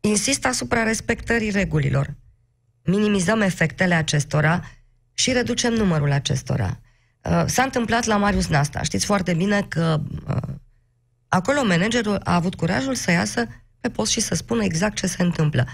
insist 0.01 0.45
asupra 0.45 0.83
respectării 0.83 1.51
regulilor. 1.51 2.15
Minimizăm 2.85 3.41
efectele 3.41 3.95
acestora 3.95 4.71
și 5.15 5.33
reducem 5.33 5.73
numărul 5.73 6.13
acestora. 6.13 6.81
Uh, 7.23 7.43
s-a 7.47 7.63
întâmplat 7.63 8.05
la 8.05 8.17
Marius 8.17 8.47
Nasta. 8.47 8.83
Știți 8.83 9.07
foarte 9.07 9.35
bine 9.35 9.63
că 9.63 10.01
uh, 10.29 10.37
acolo 11.29 11.65
managerul 11.65 12.21
a 12.25 12.35
avut 12.35 12.55
curajul 12.55 12.95
să 12.95 13.11
iasă 13.11 13.47
pe 13.81 13.89
post 13.89 14.11
și 14.11 14.21
să 14.21 14.35
spună 14.35 14.65
exact 14.65 14.97
ce 14.97 15.07
se 15.07 15.23
întâmplă. 15.23 15.67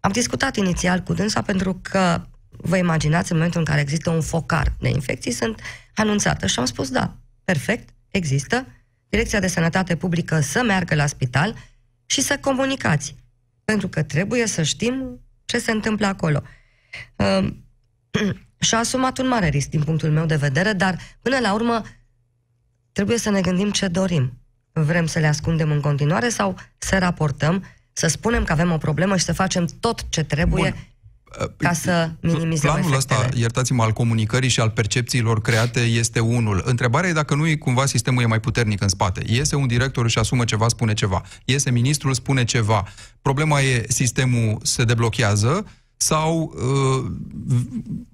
Am 0.00 0.10
discutat 0.10 0.56
inițial 0.56 1.00
cu 1.00 1.12
dânsa 1.12 1.42
pentru 1.42 1.78
că 1.82 2.26
vă 2.48 2.76
imaginați 2.76 3.30
în 3.30 3.36
momentul 3.36 3.60
în 3.60 3.66
care 3.66 3.80
există 3.80 4.10
un 4.10 4.20
focar 4.20 4.72
de 4.80 4.88
infecții, 4.88 5.32
sunt 5.32 5.60
anunțate 5.94 6.46
și 6.46 6.58
am 6.58 6.64
spus 6.64 6.90
da, 6.90 7.16
perfect, 7.44 7.88
există, 8.08 8.66
Direcția 9.12 9.40
de 9.40 9.46
Sănătate 9.46 9.96
Publică 9.96 10.40
să 10.40 10.62
meargă 10.62 10.94
la 10.94 11.06
spital 11.06 11.54
și 12.06 12.20
să 12.20 12.38
comunicați. 12.40 13.14
Pentru 13.64 13.88
că 13.88 14.02
trebuie 14.02 14.46
să 14.46 14.62
știm 14.62 15.20
ce 15.44 15.58
se 15.58 15.70
întâmplă 15.70 16.06
acolo. 16.06 16.42
Uh, 18.62 18.68
și-a 18.68 18.78
asumat 18.78 19.18
un 19.18 19.28
mare 19.28 19.48
risc 19.48 19.68
din 19.68 19.82
punctul 19.82 20.10
meu 20.10 20.26
de 20.26 20.36
vedere, 20.36 20.72
dar 20.72 20.98
până 21.22 21.38
la 21.38 21.52
urmă 21.52 21.82
trebuie 22.92 23.18
să 23.18 23.30
ne 23.30 23.40
gândim 23.40 23.70
ce 23.70 23.88
dorim. 23.88 24.32
Vrem 24.72 25.06
să 25.06 25.18
le 25.18 25.26
ascundem 25.26 25.70
în 25.70 25.80
continuare 25.80 26.28
sau 26.28 26.56
să 26.78 26.98
raportăm, 26.98 27.64
să 27.92 28.06
spunem 28.06 28.44
că 28.44 28.52
avem 28.52 28.72
o 28.72 28.76
problemă 28.76 29.16
și 29.16 29.24
să 29.24 29.32
facem 29.32 29.66
tot 29.80 30.04
ce 30.08 30.22
trebuie 30.22 30.74
Bun. 31.38 31.54
ca 31.56 31.72
să 31.72 32.10
minimizăm 32.20 32.70
Planul 32.72 32.92
efectele. 32.92 33.20
ăsta, 33.20 33.36
iertați-mă, 33.38 33.82
al 33.82 33.92
comunicării 33.92 34.48
și 34.48 34.60
al 34.60 34.70
percepțiilor 34.70 35.40
create 35.40 35.80
este 35.80 36.20
unul. 36.20 36.62
Întrebarea 36.64 37.10
e 37.10 37.12
dacă 37.12 37.34
nu 37.34 37.46
e 37.46 37.56
cumva 37.56 37.86
sistemul 37.86 38.22
e 38.22 38.26
mai 38.26 38.40
puternic 38.40 38.82
în 38.82 38.88
spate. 38.88 39.22
Iese 39.26 39.56
un 39.56 39.66
director 39.66 40.10
și 40.10 40.18
asumă 40.18 40.44
ceva, 40.44 40.68
spune 40.68 40.92
ceva. 40.92 41.22
Iese 41.44 41.70
ministrul, 41.70 42.14
spune 42.14 42.44
ceva. 42.44 42.84
Problema 43.22 43.60
e 43.60 43.84
sistemul 43.88 44.58
se 44.62 44.84
deblochează 44.84 45.66
sau 46.02 46.54
uh, 46.56 47.10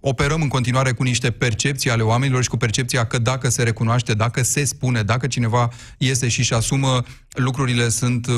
operăm 0.00 0.42
în 0.42 0.48
continuare 0.48 0.92
cu 0.92 1.02
niște 1.02 1.30
percepții 1.30 1.90
ale 1.90 2.02
oamenilor 2.02 2.42
și 2.42 2.48
cu 2.48 2.56
percepția 2.56 3.06
că 3.06 3.18
dacă 3.18 3.48
se 3.48 3.62
recunoaște, 3.62 4.14
dacă 4.14 4.42
se 4.42 4.64
spune, 4.64 5.02
dacă 5.02 5.26
cineva 5.26 5.68
iese 5.98 6.28
și 6.28 6.38
își 6.38 6.54
asumă, 6.54 7.02
lucrurile 7.28 7.88
sunt, 7.88 8.26
uh, 8.26 8.34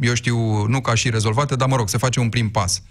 eu 0.00 0.14
știu, 0.14 0.66
nu 0.66 0.80
ca 0.80 0.94
și 0.94 1.10
rezolvate, 1.10 1.56
dar 1.56 1.68
mă 1.68 1.76
rog, 1.76 1.88
se 1.88 1.98
face 1.98 2.20
un 2.20 2.28
prim 2.28 2.50
pas 2.50 2.82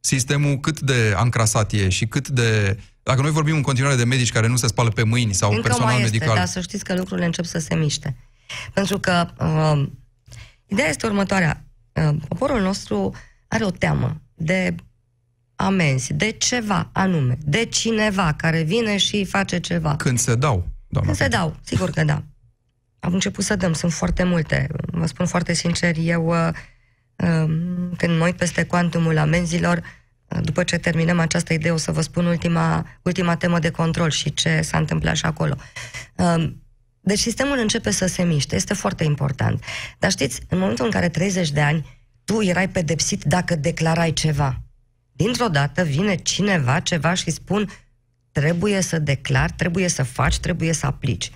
sistemul 0.00 0.58
cât 0.58 0.80
de 0.80 1.14
ancrasat 1.16 1.72
e 1.72 1.88
și 1.88 2.06
cât 2.06 2.28
de... 2.28 2.78
Dacă 3.02 3.20
noi 3.20 3.30
vorbim 3.30 3.54
în 3.54 3.62
continuare 3.62 3.96
de 3.96 4.04
medici 4.04 4.32
care 4.32 4.46
nu 4.46 4.56
se 4.56 4.66
spală 4.66 4.88
pe 4.88 5.02
mâini 5.02 5.32
sau 5.32 5.50
Încă 5.50 5.62
personal 5.62 5.92
mai 5.92 6.02
este, 6.02 6.12
medical... 6.12 6.36
dar 6.36 6.46
să 6.46 6.60
știți 6.60 6.84
că 6.84 6.94
lucrurile 6.94 7.26
încep 7.26 7.44
să 7.44 7.58
se 7.58 7.74
miște. 7.74 8.16
Pentru 8.72 8.98
că 8.98 9.26
uh, 9.38 9.88
ideea 10.66 10.88
este 10.88 11.06
următoarea. 11.06 11.64
Uh, 11.92 12.16
poporul 12.28 12.60
nostru 12.60 13.14
are 13.48 13.64
o 13.64 13.70
teamă 13.70 14.20
de 14.34 14.74
amenzi, 15.60 16.12
de 16.12 16.30
ceva 16.30 16.88
anume, 16.92 17.38
de 17.44 17.64
cineva 17.64 18.32
care 18.36 18.62
vine 18.62 18.96
și 18.96 19.24
face 19.24 19.58
ceva. 19.58 19.96
Când 19.96 20.18
se 20.18 20.34
dau, 20.34 20.68
doamna. 20.88 21.12
Când 21.12 21.22
se 21.22 21.36
dau, 21.36 21.56
sigur 21.62 21.90
că 21.90 22.04
da. 22.04 22.22
Am 23.00 23.12
început 23.12 23.44
să 23.44 23.56
dăm, 23.56 23.72
sunt 23.72 23.92
foarte 23.92 24.22
multe. 24.22 24.68
Vă 24.86 25.06
spun 25.06 25.26
foarte 25.26 25.52
sincer, 25.52 25.96
eu 25.98 26.26
uh, 26.26 26.48
uh, 27.16 27.50
când 27.96 28.18
mă 28.18 28.24
uit 28.24 28.36
peste 28.36 28.64
cuantumul 28.64 29.18
amenzilor, 29.18 29.82
uh, 30.28 30.38
după 30.42 30.62
ce 30.62 30.78
terminăm 30.78 31.18
această 31.18 31.52
idee, 31.52 31.70
o 31.70 31.76
să 31.76 31.92
vă 31.92 32.00
spun 32.00 32.26
ultima, 32.26 32.86
ultima 33.02 33.36
temă 33.36 33.58
de 33.58 33.70
control 33.70 34.10
și 34.10 34.34
ce 34.34 34.60
s-a 34.60 34.78
întâmplat 34.78 35.16
și 35.16 35.24
acolo. 35.24 35.54
Uh, 36.16 36.52
deci 37.00 37.18
sistemul 37.18 37.58
începe 37.58 37.90
să 37.90 38.06
se 38.06 38.22
miște, 38.22 38.54
este 38.56 38.74
foarte 38.74 39.04
important. 39.04 39.64
Dar 39.98 40.10
știți, 40.10 40.40
în 40.48 40.58
momentul 40.58 40.84
în 40.84 40.90
care 40.90 41.08
30 41.08 41.50
de 41.50 41.60
ani 41.60 41.98
tu 42.24 42.42
erai 42.42 42.68
pedepsit 42.68 43.24
dacă 43.24 43.56
declarai 43.56 44.12
ceva, 44.12 44.62
dintr-o 45.22 45.48
dată 45.48 45.82
vine 45.82 46.14
cineva, 46.14 46.80
ceva 46.80 47.14
și 47.14 47.30
spun 47.30 47.68
trebuie 48.32 48.80
să 48.80 48.98
declar, 48.98 49.50
trebuie 49.50 49.88
să 49.88 50.02
faci, 50.02 50.38
trebuie 50.38 50.72
să 50.72 50.86
aplici. 50.86 51.30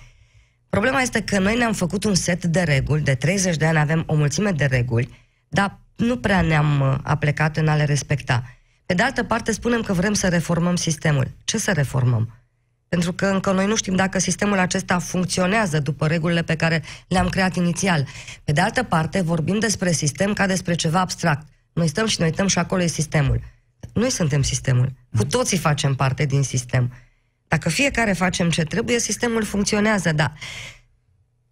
Problema 0.69 1.01
este 1.01 1.21
că 1.21 1.39
noi 1.39 1.57
ne-am 1.57 1.73
făcut 1.73 2.03
un 2.03 2.15
set 2.15 2.45
de 2.45 2.61
reguli, 2.61 3.01
de 3.01 3.15
30 3.15 3.57
de 3.57 3.65
ani 3.65 3.77
avem 3.77 4.03
o 4.07 4.15
mulțime 4.15 4.51
de 4.51 4.65
reguli, 4.65 5.09
dar 5.47 5.79
nu 5.95 6.17
prea 6.17 6.41
ne-am 6.41 6.81
uh, 6.81 6.97
aplecat 7.03 7.57
în 7.57 7.67
a 7.67 7.75
le 7.75 7.83
respecta. 7.83 8.43
Pe 8.85 8.93
de 8.93 9.03
altă 9.03 9.23
parte, 9.23 9.51
spunem 9.51 9.81
că 9.81 9.93
vrem 9.93 10.13
să 10.13 10.27
reformăm 10.27 10.75
sistemul. 10.75 11.31
Ce 11.43 11.57
să 11.57 11.71
reformăm? 11.71 12.29
Pentru 12.87 13.13
că 13.13 13.25
încă 13.25 13.51
noi 13.51 13.65
nu 13.65 13.75
știm 13.75 13.95
dacă 13.95 14.19
sistemul 14.19 14.57
acesta 14.57 14.99
funcționează 14.99 15.79
după 15.79 16.07
regulile 16.07 16.41
pe 16.43 16.55
care 16.55 16.83
le-am 17.07 17.29
creat 17.29 17.55
inițial. 17.55 18.07
Pe 18.43 18.51
de 18.51 18.61
altă 18.61 18.83
parte, 18.83 19.21
vorbim 19.21 19.59
despre 19.59 19.91
sistem 19.91 20.33
ca 20.33 20.47
despre 20.47 20.75
ceva 20.75 20.99
abstract. 20.99 21.47
Noi 21.73 21.87
stăm 21.87 22.05
și 22.05 22.19
noi 22.19 22.29
uităm 22.29 22.47
și 22.47 22.57
acolo 22.57 22.81
e 22.81 22.87
sistemul. 22.87 23.41
Noi 23.93 24.09
suntem 24.09 24.41
sistemul. 24.41 24.91
Cu 25.17 25.25
toții 25.25 25.57
facem 25.57 25.95
parte 25.95 26.25
din 26.25 26.43
sistem. 26.43 26.93
Dacă 27.47 27.69
fiecare 27.69 28.13
facem 28.13 28.49
ce 28.49 28.63
trebuie, 28.63 28.99
sistemul 28.99 29.43
funcționează, 29.43 30.11
da. 30.11 30.33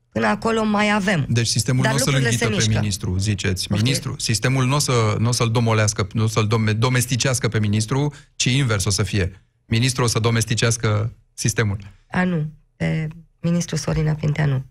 Până 0.09 0.27
acolo 0.27 0.63
mai 0.63 0.91
avem. 0.91 1.25
Deci 1.29 1.47
sistemul 1.47 1.85
nu 1.87 1.93
o 1.93 1.97
să-l 1.97 2.13
închită 2.13 2.47
pe 2.47 2.53
mișcă. 2.53 2.79
ministru, 2.79 3.17
ziceți. 3.17 3.67
Okay. 3.69 3.81
Ministru, 3.81 4.15
sistemul 4.19 4.65
nu 4.65 4.75
o, 4.75 4.79
să, 4.79 5.15
nu 5.19 5.27
o 5.27 5.31
să-l 5.31 5.51
domolească, 5.51 6.07
nu 6.11 6.23
o 6.23 6.27
să-l 6.27 6.75
domesticească 6.77 7.47
pe 7.47 7.59
ministru, 7.59 8.13
ci 8.35 8.43
invers 8.43 8.85
o 8.85 8.89
să 8.89 9.03
fie. 9.03 9.45
Ministrul 9.65 10.03
o 10.05 10.07
să 10.07 10.19
domesticească 10.19 11.13
sistemul. 11.33 11.77
A, 12.11 12.23
nu. 12.23 12.51
Pe 12.75 13.07
ministrul 13.39 13.77
Sorina 13.77 14.13
Pintea 14.13 14.45
nu. 14.45 14.65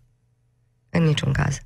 În 0.91 1.03
niciun 1.03 1.33
caz. 1.33 1.59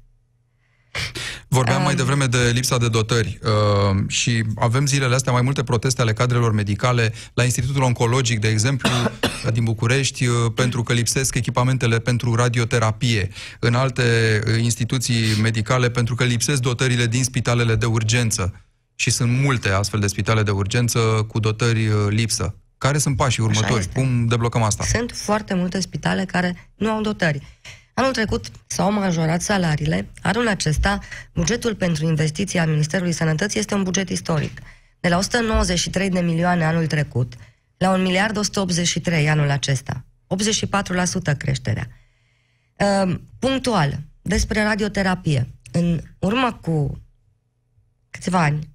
Vorbeam 1.49 1.79
um, 1.79 1.85
mai 1.85 1.95
devreme 1.95 2.27
de 2.27 2.51
lipsa 2.53 2.79
de 2.79 2.89
dotări 2.89 3.39
uh, 3.43 4.05
și 4.09 4.45
avem 4.57 4.87
zilele 4.87 5.15
astea 5.15 5.33
mai 5.33 5.43
multe 5.43 5.63
proteste 5.63 6.01
ale 6.01 6.13
cadrelor 6.13 6.53
medicale 6.53 7.13
la 7.35 7.45
Institutul 7.45 7.83
Oncologic, 7.83 8.41
de 8.41 8.49
exemplu, 8.49 8.91
din 9.53 9.65
București, 9.65 10.27
uh, 10.27 10.35
pentru 10.55 10.83
că 10.83 10.93
lipsesc 10.93 11.35
echipamentele 11.35 11.99
pentru 11.99 12.35
radioterapie, 12.35 13.29
în 13.61 13.75
alte 13.75 14.03
uh, 14.47 14.63
instituții 14.63 15.41
medicale 15.43 15.91
pentru 15.91 16.15
că 16.15 16.25
lipsesc 16.25 16.61
dotările 16.61 17.07
din 17.07 17.25
spitalele 17.25 17.75
de 17.75 17.87
urgență. 17.87 18.61
Și 18.95 19.11
sunt 19.11 19.31
multe 19.31 19.69
astfel 19.69 20.01
de 20.01 20.07
spitale 20.07 20.43
de 20.43 20.51
urgență 20.51 20.99
cu 21.29 21.39
dotări 21.39 21.87
uh, 21.87 21.95
lipsă. 22.09 22.55
Care 22.79 22.99
sunt 22.99 23.17
pașii 23.17 23.43
următori? 23.43 23.89
Cum 23.95 24.27
deblocăm 24.27 24.63
asta? 24.63 24.85
Sunt 24.85 25.13
foarte 25.15 25.55
multe 25.55 25.81
spitale 25.81 26.25
care 26.25 26.71
nu 26.75 26.91
au 26.91 27.01
dotări. 27.01 27.43
Anul 27.99 28.13
trecut 28.13 28.47
s-au 28.67 28.93
majorat 28.93 29.41
salariile. 29.41 30.09
Anul 30.23 30.49
acesta, 30.49 30.99
bugetul 31.35 31.75
pentru 31.75 32.07
investiții 32.07 32.59
al 32.59 32.69
Ministerului 32.69 33.13
Sănătății 33.13 33.61
este 33.61 33.75
un 33.75 33.83
buget 33.83 34.09
istoric. 34.09 34.61
De 35.01 35.09
la 35.09 35.17
193 35.17 36.11
de 36.11 36.21
milioane 36.21 36.65
anul 36.65 36.87
trecut 36.87 37.33
la 37.77 37.93
1 37.93 38.03
miliard 38.03 38.37
183 38.37 39.29
anul 39.29 39.51
acesta. 39.51 40.05
84% 41.33 41.37
creșterea. 41.37 41.89
Uh, 42.77 43.15
punctual, 43.39 43.99
despre 44.23 44.63
radioterapie. 44.63 45.49
În 45.73 46.01
urmă 46.19 46.59
cu 46.63 47.03
câțiva 48.11 48.43
ani, 48.43 48.69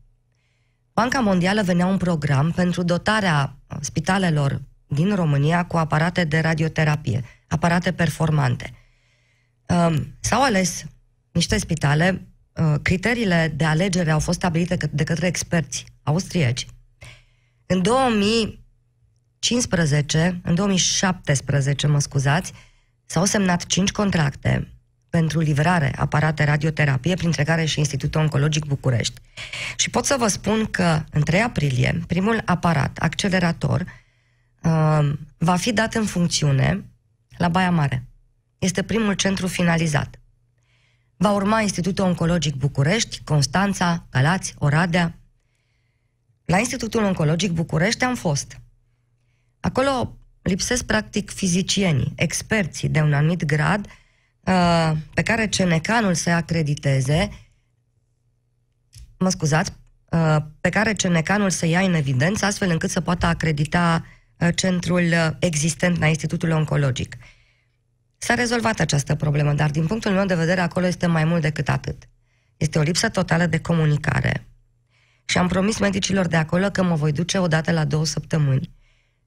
Banca 0.94 1.20
Mondială 1.20 1.62
venea 1.62 1.86
un 1.86 1.98
program 1.98 2.52
pentru 2.52 2.84
dotarea 2.84 3.58
spitalelor 3.80 4.62
din 4.88 5.16
România 5.16 5.66
cu 5.66 5.78
aparate 5.78 6.24
de 6.24 6.40
radioterapie, 6.40 7.24
aparate 7.48 7.94
performante. 7.94 8.74
Um, 9.72 10.16
s-au 10.20 10.44
ales 10.44 10.86
niște 11.32 11.58
spitale, 11.58 12.28
uh, 12.54 12.76
criteriile 12.82 13.54
de 13.56 13.66
alegere 13.66 14.12
au 14.12 14.20
fost 14.20 14.38
stabilite 14.38 14.90
de 14.92 15.04
către 15.04 15.28
experți 15.28 15.86
austrieci. 16.04 16.66
În 17.66 17.82
2015, 17.82 20.40
în 20.44 20.56
2017, 20.56 21.88
mă 21.88 22.00
scuzați, 22.00 22.54
s-au 23.06 23.26
semnat 23.26 23.66
cinci 23.66 23.92
contracte 23.92 24.74
pentru 25.10 25.40
livrare 25.40 25.94
aparate 25.98 26.44
radioterapie, 26.44 27.16
printre 27.16 27.44
care 27.44 27.66
și 27.66 27.80
Institutul 27.80 28.22
Oncologic 28.22 28.66
București. 28.66 29.22
Și 29.76 29.90
pot 29.90 30.06
să 30.06 30.16
vă 30.20 30.28
spun 30.28 30.66
că 30.66 31.04
în 31.12 31.24
3 31.24 31.42
aprilie, 31.42 32.02
primul 32.08 32.42
aparat, 32.46 32.98
accelerator, 32.98 33.86
uh, 34.62 35.10
va 35.38 35.56
fi 35.56 35.74
dat 35.74 35.94
în 35.94 36.06
funcțiune 36.06 36.86
la 37.38 37.48
Baia 37.48 37.72
Mare. 37.72 38.06
Este 38.62 38.84
primul 38.84 39.14
centru 39.14 39.48
finalizat. 39.48 40.20
Va 41.18 41.32
urma 41.32 41.62
Institutul 41.62 42.06
Oncologic 42.06 42.56
București, 42.56 43.22
Constanța, 43.24 44.08
Galați, 44.12 44.56
Oradea. 44.58 45.20
La 46.46 46.58
Institutul 46.58 47.04
Oncologic 47.04 47.52
București 47.52 48.04
am 48.04 48.16
fost. 48.16 48.60
Acolo 49.60 50.18
lipsesc 50.42 50.84
practic 50.86 51.32
fizicienii, 51.32 52.14
experții 52.16 52.90
de 52.90 53.02
un 53.02 53.14
anumit 53.14 53.46
grad 53.46 53.86
uh, 54.44 54.92
pe 55.14 55.22
care 55.22 55.48
CNK-ul 55.48 56.14
să 56.14 56.30
acrediteze, 56.30 57.30
mă 59.18 59.30
scuzați, 59.30 59.72
uh, 60.10 60.38
pe 60.62 60.70
care 60.70 60.94
CNK-ul 60.94 61.50
să 61.50 61.66
ia 61.66 61.80
în 61.80 61.94
evidență 61.94 62.46
astfel 62.46 62.70
încât 62.70 62.90
să 62.90 63.02
poată 63.02 63.26
acredita 63.26 64.06
uh, 64.38 64.50
centrul 64.56 65.04
uh, 65.04 65.30
existent 65.40 66.00
la 66.00 66.08
Institutul 66.08 66.52
Oncologic. 66.52 67.18
S-a 68.24 68.34
rezolvat 68.34 68.80
această 68.80 69.16
problemă, 69.16 69.54
dar 69.54 69.70
din 69.70 69.88
punctul 69.88 70.12
meu 70.12 70.26
de 70.26 70.36
vedere 70.36 70.62
acolo 70.62 70.86
este 70.86 71.06
mai 71.06 71.26
mult 71.26 71.42
decât 71.42 71.70
atât. 71.70 72.10
Este 72.58 72.80
o 72.80 72.82
lipsă 72.82 73.10
totală 73.10 73.46
de 73.46 73.60
comunicare. 73.60 74.48
Și 75.26 75.38
am 75.38 75.48
promis 75.48 75.78
medicilor 75.80 76.28
de 76.28 76.36
acolo 76.36 76.70
că 76.70 76.84
mă 76.84 76.96
voi 76.96 77.12
duce 77.12 77.38
odată 77.38 77.72
la 77.72 77.86
două 77.86 78.06
săptămâni 78.06 78.72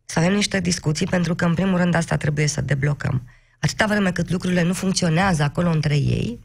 să 0.04 0.18
avem 0.18 0.32
niște 0.32 0.60
discuții, 0.60 1.06
pentru 1.06 1.34
că 1.34 1.44
în 1.44 1.54
primul 1.54 1.76
rând 1.76 1.94
asta 1.94 2.16
trebuie 2.16 2.46
să 2.46 2.60
deblocăm. 2.60 3.28
Atâta 3.60 3.86
vreme 3.86 4.12
cât 4.12 4.30
lucrurile 4.30 4.62
nu 4.62 4.72
funcționează 4.72 5.42
acolo 5.42 5.70
între 5.70 5.96
ei, 5.96 6.44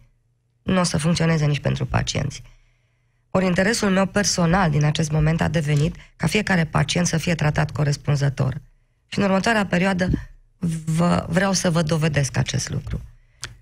nu 0.62 0.80
o 0.80 0.84
să 0.84 0.98
funcționeze 0.98 1.46
nici 1.46 1.60
pentru 1.60 1.86
pacienți. 1.86 2.42
Ori 3.30 3.46
interesul 3.46 3.90
meu 3.90 4.06
personal 4.06 4.72
din 4.72 4.84
acest 4.84 5.12
moment 5.12 5.42
a 5.42 5.48
devenit 5.48 5.96
ca 6.16 6.28
fiecare 6.28 6.66
pacient 6.66 7.08
să 7.08 7.18
fie 7.18 7.36
tratat 7.36 7.72
corespunzător. 7.72 8.62
Și 9.08 9.20
în 9.20 9.24
următoarea 9.24 9.66
perioadă 9.66 10.10
vă, 10.86 11.26
vreau 11.30 11.54
să 11.54 11.70
vă 11.70 11.82
dovedesc 11.82 12.38
acest 12.38 12.70
lucru. 12.70 13.02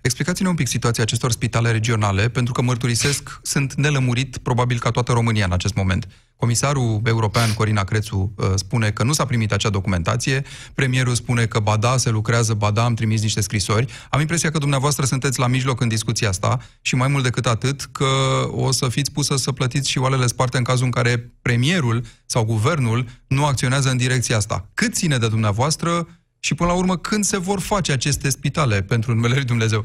Explicați-ne 0.00 0.48
un 0.48 0.54
pic 0.54 0.66
situația 0.66 1.02
acestor 1.02 1.32
spitale 1.32 1.70
regionale, 1.70 2.28
pentru 2.28 2.52
că 2.52 2.62
mărturisesc, 2.62 3.40
sunt 3.42 3.74
nelămurit 3.74 4.38
probabil 4.38 4.78
ca 4.78 4.90
toată 4.90 5.12
România 5.12 5.44
în 5.44 5.52
acest 5.52 5.74
moment. 5.74 6.08
Comisarul 6.36 7.00
european 7.04 7.54
Corina 7.54 7.84
Crețu 7.84 8.32
uh, 8.36 8.46
spune 8.54 8.90
că 8.90 9.02
nu 9.02 9.12
s-a 9.12 9.24
primit 9.24 9.52
acea 9.52 9.68
documentație, 9.70 10.44
premierul 10.74 11.14
spune 11.14 11.46
că 11.46 11.58
bada, 11.58 11.96
se 11.96 12.10
lucrează, 12.10 12.54
bada, 12.54 12.84
am 12.84 12.94
trimis 12.94 13.22
niște 13.22 13.40
scrisori. 13.40 13.92
Am 14.10 14.20
impresia 14.20 14.50
că 14.50 14.58
dumneavoastră 14.58 15.04
sunteți 15.04 15.38
la 15.38 15.46
mijloc 15.46 15.80
în 15.80 15.88
discuția 15.88 16.28
asta 16.28 16.58
și 16.80 16.94
mai 16.94 17.08
mult 17.08 17.22
decât 17.22 17.46
atât 17.46 17.88
că 17.92 18.06
o 18.50 18.70
să 18.70 18.88
fiți 18.88 19.12
pusă 19.12 19.36
să 19.36 19.52
plătiți 19.52 19.90
și 19.90 19.98
oalele 19.98 20.26
sparte 20.26 20.56
în 20.56 20.64
cazul 20.64 20.84
în 20.84 20.90
care 20.90 21.32
premierul 21.42 22.04
sau 22.26 22.44
guvernul 22.44 23.06
nu 23.26 23.44
acționează 23.44 23.90
în 23.90 23.96
direcția 23.96 24.36
asta. 24.36 24.68
Cât 24.74 24.94
ține 24.94 25.18
de 25.18 25.28
dumneavoastră 25.28 26.06
și 26.40 26.54
până 26.54 26.70
la 26.70 26.76
urmă 26.76 26.96
când 26.96 27.24
se 27.24 27.38
vor 27.38 27.60
face 27.60 27.92
aceste 27.92 28.28
spitale 28.28 28.82
pentru 28.82 29.14
numele 29.14 29.34
lui 29.34 29.44
Dumnezeu? 29.44 29.84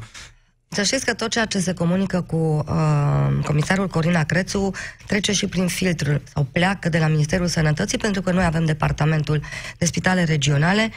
Să 0.73 0.83
știți 0.83 1.05
că 1.05 1.13
tot 1.13 1.29
ceea 1.29 1.45
ce 1.45 1.59
se 1.59 1.73
comunică 1.73 2.21
cu 2.21 2.35
uh, 2.35 3.45
comisarul 3.45 3.87
Corina 3.87 4.23
Crețu 4.23 4.71
trece 5.05 5.31
și 5.31 5.47
prin 5.47 5.67
filtru 5.67 6.21
sau 6.33 6.43
pleacă 6.43 6.89
de 6.89 6.97
la 6.97 7.07
Ministerul 7.07 7.47
Sănătății 7.47 7.97
pentru 7.97 8.21
că 8.21 8.31
noi 8.31 8.45
avem 8.45 8.65
departamentul 8.65 9.41
de 9.77 9.85
spitale 9.85 10.23
regionale 10.23 10.91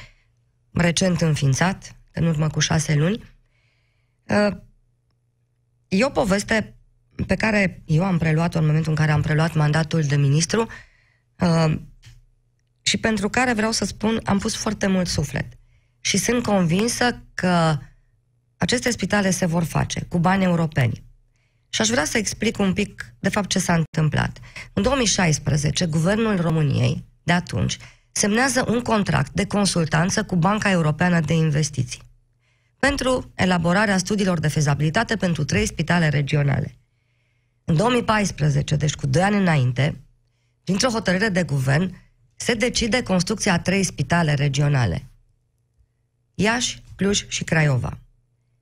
recent 0.72 1.20
înființat, 1.20 1.96
în 2.12 2.26
urmă 2.26 2.48
cu 2.48 2.60
șase 2.60 2.94
luni. 2.94 3.22
Uh, 4.24 4.56
e 5.88 6.04
o 6.04 6.08
poveste 6.08 6.76
pe 7.26 7.34
care 7.34 7.82
eu 7.86 8.04
am 8.04 8.18
preluat-o 8.18 8.58
în 8.58 8.66
momentul 8.66 8.90
în 8.90 8.96
care 8.96 9.12
am 9.12 9.22
preluat 9.22 9.54
mandatul 9.54 10.02
de 10.02 10.16
ministru 10.16 10.66
uh, 11.38 11.74
și 12.86 12.96
pentru 12.96 13.28
care 13.28 13.52
vreau 13.52 13.72
să 13.72 13.84
spun, 13.84 14.20
am 14.24 14.38
pus 14.38 14.56
foarte 14.56 14.86
mult 14.86 15.06
suflet. 15.06 15.46
Și 16.00 16.16
sunt 16.16 16.42
convinsă 16.42 17.22
că 17.34 17.78
aceste 18.56 18.90
spitale 18.90 19.30
se 19.30 19.46
vor 19.46 19.64
face 19.64 20.04
cu 20.08 20.18
bani 20.18 20.44
europeni. 20.44 21.04
Și 21.68 21.80
aș 21.80 21.88
vrea 21.88 22.04
să 22.04 22.18
explic 22.18 22.58
un 22.58 22.72
pic, 22.72 23.14
de 23.18 23.28
fapt, 23.28 23.48
ce 23.48 23.58
s-a 23.58 23.74
întâmplat. 23.74 24.38
În 24.72 24.82
2016, 24.82 25.86
Guvernul 25.86 26.40
României, 26.40 27.04
de 27.22 27.32
atunci, 27.32 27.76
semnează 28.12 28.64
un 28.68 28.80
contract 28.80 29.32
de 29.32 29.46
consultanță 29.46 30.24
cu 30.24 30.36
Banca 30.36 30.70
Europeană 30.70 31.20
de 31.20 31.34
Investiții 31.34 32.04
pentru 32.78 33.32
elaborarea 33.34 33.98
studiilor 33.98 34.38
de 34.38 34.48
fezabilitate 34.48 35.16
pentru 35.16 35.44
trei 35.44 35.66
spitale 35.66 36.08
regionale. 36.08 36.78
În 37.64 37.76
2014, 37.76 38.76
deci 38.76 38.94
cu 38.94 39.06
doi 39.06 39.22
ani 39.22 39.36
înainte, 39.36 40.04
printr-o 40.64 40.88
hotărâre 40.88 41.28
de 41.28 41.42
guvern, 41.42 42.05
se 42.36 42.54
decide 42.54 43.02
construcția 43.02 43.52
a 43.52 43.58
trei 43.58 43.82
spitale 43.82 44.34
regionale. 44.34 45.06
Iași, 46.34 46.82
Cluj 46.96 47.28
și 47.28 47.44
Craiova. 47.44 47.98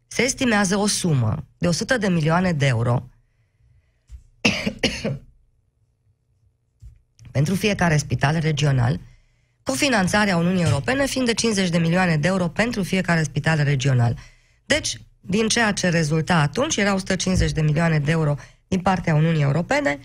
Se 0.06 0.22
estimează 0.22 0.76
o 0.76 0.86
sumă 0.86 1.44
de 1.58 1.68
100 1.68 1.98
de 1.98 2.08
milioane 2.08 2.52
de 2.52 2.66
euro 2.66 3.08
pentru 7.36 7.54
fiecare 7.54 7.96
spital 7.96 8.38
regional, 8.38 9.00
cofinanțarea 9.62 10.36
Uniunii 10.36 10.62
Europene 10.62 11.06
fiind 11.06 11.26
de 11.26 11.34
50 11.34 11.68
de 11.68 11.78
milioane 11.78 12.16
de 12.16 12.28
euro 12.28 12.48
pentru 12.48 12.82
fiecare 12.82 13.22
spital 13.22 13.62
regional. 13.62 14.16
Deci, 14.66 15.00
din 15.20 15.48
ceea 15.48 15.72
ce 15.72 15.88
rezulta 15.88 16.36
atunci, 16.36 16.76
era 16.76 16.94
150 16.94 17.52
de 17.52 17.60
milioane 17.60 17.98
de 17.98 18.10
euro 18.10 18.34
din 18.68 18.80
partea 18.80 19.14
Uniunii 19.14 19.42
Europene 19.42 19.98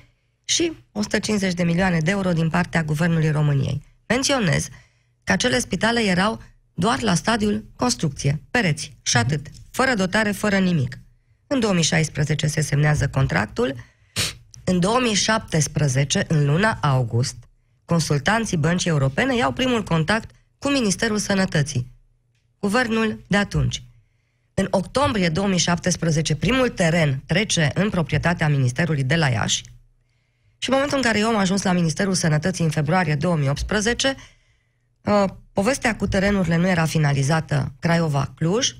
și 0.49 0.71
150 0.91 1.53
de 1.53 1.63
milioane 1.63 1.99
de 1.99 2.11
euro 2.11 2.33
din 2.33 2.49
partea 2.49 2.83
Guvernului 2.83 3.31
României. 3.31 3.81
Menționez 4.07 4.67
că 5.23 5.31
acele 5.31 5.59
spitale 5.59 6.01
erau 6.01 6.41
doar 6.73 7.01
la 7.01 7.13
stadiul 7.13 7.65
construcție, 7.75 8.41
pereți 8.51 8.97
și 9.01 9.17
atât, 9.17 9.47
fără 9.71 9.93
dotare, 9.93 10.31
fără 10.31 10.57
nimic. 10.57 10.99
În 11.47 11.59
2016 11.59 12.47
se 12.47 12.61
semnează 12.61 13.07
contractul, 13.07 13.75
în 14.63 14.79
2017, 14.79 16.25
în 16.27 16.45
luna 16.45 16.77
august, 16.81 17.35
consultanții 17.85 18.57
băncii 18.57 18.89
europene 18.89 19.35
iau 19.35 19.51
primul 19.51 19.83
contact 19.83 20.31
cu 20.59 20.69
Ministerul 20.69 21.17
Sănătății, 21.17 21.91
guvernul 22.59 23.23
de 23.27 23.37
atunci. 23.37 23.83
În 24.53 24.67
octombrie 24.69 25.29
2017, 25.29 26.35
primul 26.35 26.69
teren 26.69 27.23
trece 27.25 27.71
în 27.73 27.89
proprietatea 27.89 28.49
Ministerului 28.49 29.03
de 29.03 29.15
la 29.15 29.27
Iași 29.27 29.63
și 30.61 30.69
în 30.69 30.73
momentul 30.75 30.97
în 30.97 31.03
care 31.03 31.19
eu 31.19 31.27
am 31.27 31.35
ajuns 31.35 31.61
la 31.61 31.71
Ministerul 31.71 32.13
Sănătății 32.13 32.63
în 32.63 32.69
februarie 32.69 33.15
2018, 33.15 34.15
uh, 35.01 35.23
povestea 35.53 35.95
cu 35.95 36.07
terenurile 36.07 36.55
nu 36.55 36.67
era 36.67 36.85
finalizată 36.85 37.73
Craiova-Cluj, 37.79 38.75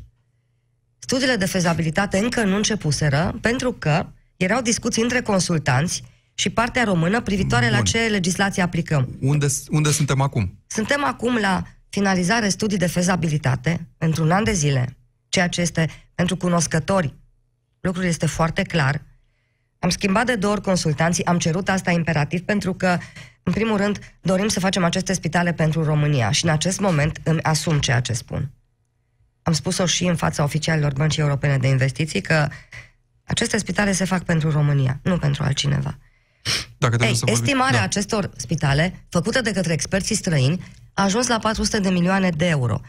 studiile 1.00 1.36
de 1.36 1.45
fezabilitate 1.45 2.17
încă 2.17 2.43
nu 2.43 2.55
începuseră, 2.55 3.38
pentru 3.41 3.74
că 3.74 4.05
erau 4.38 4.62
discuții 4.62 5.01
între 5.01 5.21
consultanți 5.21 6.03
și 6.33 6.50
partea 6.50 6.83
română 6.83 7.21
privitoare 7.21 7.65
Bun. 7.65 7.75
la 7.75 7.81
ce 7.81 8.07
legislație 8.07 8.62
aplicăm. 8.62 9.17
Unde, 9.21 9.48
unde 9.69 9.91
suntem 9.91 10.21
acum? 10.21 10.63
Suntem 10.67 11.03
acum 11.03 11.36
la 11.36 11.63
finalizare 11.89 12.50
studii 12.50 12.77
de 12.77 12.88
fezabilitate 12.88 13.88
pentru 13.98 14.24
un 14.24 14.31
an 14.31 14.43
de 14.43 14.53
zile, 14.53 14.98
ceea 15.29 15.48
ce 15.48 15.62
este 15.62 15.89
pentru 16.15 16.38
cunoscători. 16.38 17.13
Lucrul 17.79 18.03
este 18.03 18.25
foarte 18.25 18.62
clar. 18.62 19.01
Am 19.79 19.89
schimbat 19.89 20.25
de 20.25 20.36
două 20.36 20.53
ori 20.53 20.62
consultanții, 20.62 21.25
am 21.25 21.38
cerut 21.38 21.69
asta 21.69 21.91
imperativ 21.91 22.41
pentru 22.41 22.74
că, 22.74 22.98
în 23.43 23.53
primul 23.53 23.77
rând, 23.77 24.00
dorim 24.21 24.48
să 24.48 24.59
facem 24.59 24.83
aceste 24.83 25.13
spitale 25.13 25.53
pentru 25.53 25.83
România 25.83 26.31
și 26.31 26.43
în 26.43 26.50
acest 26.50 26.79
moment 26.79 27.19
îmi 27.24 27.41
asum 27.41 27.79
ceea 27.79 28.00
ce 28.00 28.13
spun. 28.13 28.51
Am 29.41 29.53
spus-o 29.53 29.86
și 29.86 30.05
în 30.05 30.15
fața 30.15 30.43
oficialilor 30.43 30.93
Băncii 30.93 31.21
Europene 31.21 31.57
de 31.57 31.67
Investiții 31.67 32.21
că 32.21 32.48
aceste 33.24 33.57
spitale 33.57 33.91
se 33.91 34.05
fac 34.05 34.24
pentru 34.24 34.51
România, 34.51 35.00
nu 35.03 35.17
pentru 35.17 35.43
altcineva. 35.43 35.98
Dacă 36.77 37.03
Ei, 37.03 37.19
estimarea 37.25 37.79
da. 37.79 37.83
acestor 37.83 38.29
spitale, 38.36 39.05
făcută 39.09 39.41
de 39.41 39.51
către 39.51 39.74
experții 39.74 40.15
străini, 40.15 40.63
a 40.93 41.03
ajuns 41.03 41.27
la 41.27 41.39
400 41.39 41.79
de 41.79 41.89
milioane 41.89 42.29
de 42.29 42.48
euro. 42.48 42.81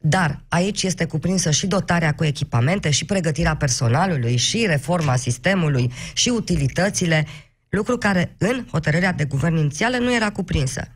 Dar 0.00 0.44
aici 0.48 0.82
este 0.82 1.04
cuprinsă 1.04 1.50
și 1.50 1.66
dotarea 1.66 2.14
cu 2.14 2.24
echipamente, 2.24 2.90
și 2.90 3.04
pregătirea 3.04 3.56
personalului, 3.56 4.36
și 4.36 4.66
reforma 4.66 5.16
sistemului, 5.16 5.92
și 6.12 6.28
utilitățile, 6.28 7.26
lucru 7.68 7.98
care 7.98 8.34
în 8.38 8.66
hotărârea 8.70 9.12
de 9.12 9.24
guvern 9.24 9.56
inițială 9.56 9.96
nu 9.96 10.14
era 10.14 10.30
cuprinsă. 10.30 10.88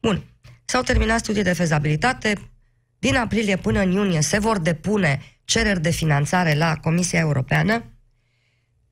Bun, 0.00 0.24
s-au 0.64 0.82
terminat 0.82 1.18
studii 1.18 1.42
de 1.42 1.52
fezabilitate, 1.52 2.50
din 2.98 3.16
aprilie 3.16 3.56
până 3.56 3.80
în 3.80 3.90
iunie 3.90 4.20
se 4.20 4.38
vor 4.38 4.58
depune 4.58 5.22
cereri 5.44 5.80
de 5.80 5.90
finanțare 5.90 6.54
la 6.54 6.76
Comisia 6.76 7.18
Europeană, 7.18 7.84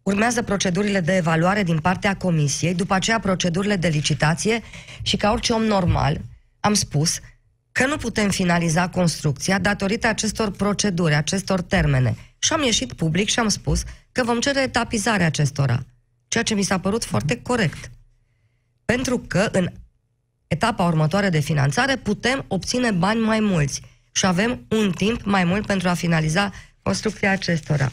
urmează 0.02 0.42
procedurile 0.42 1.00
de 1.00 1.16
evaluare 1.16 1.62
din 1.62 1.78
partea 1.78 2.16
Comisiei, 2.16 2.74
după 2.74 2.94
aceea 2.94 3.20
procedurile 3.20 3.76
de 3.76 3.88
licitație 3.88 4.62
și 5.02 5.16
ca 5.16 5.30
orice 5.30 5.52
om 5.52 5.62
normal, 5.62 6.20
am 6.60 6.74
spus 6.74 7.20
că 7.78 7.86
nu 7.86 7.96
putem 7.96 8.30
finaliza 8.30 8.88
construcția 8.88 9.58
datorită 9.58 10.06
acestor 10.06 10.50
proceduri, 10.50 11.14
acestor 11.14 11.60
termene. 11.60 12.16
Și 12.38 12.52
am 12.52 12.62
ieșit 12.62 12.92
public 12.92 13.28
și 13.28 13.38
am 13.38 13.48
spus 13.48 13.82
că 14.12 14.24
vom 14.24 14.40
cere 14.40 14.62
etapizarea 14.62 15.26
acestora, 15.26 15.84
ceea 16.28 16.42
ce 16.42 16.54
mi 16.54 16.62
s-a 16.62 16.78
părut 16.78 17.04
foarte 17.04 17.40
corect. 17.42 17.90
Pentru 18.84 19.18
că 19.18 19.48
în 19.52 19.70
etapa 20.46 20.84
următoare 20.84 21.28
de 21.28 21.38
finanțare 21.38 21.96
putem 21.96 22.44
obține 22.48 22.90
bani 22.90 23.20
mai 23.20 23.40
mulți 23.40 23.80
și 24.12 24.26
avem 24.26 24.66
un 24.68 24.92
timp 24.92 25.22
mai 25.22 25.44
mult 25.44 25.66
pentru 25.66 25.88
a 25.88 25.94
finaliza 25.94 26.52
construcția 26.82 27.30
acestora. 27.30 27.90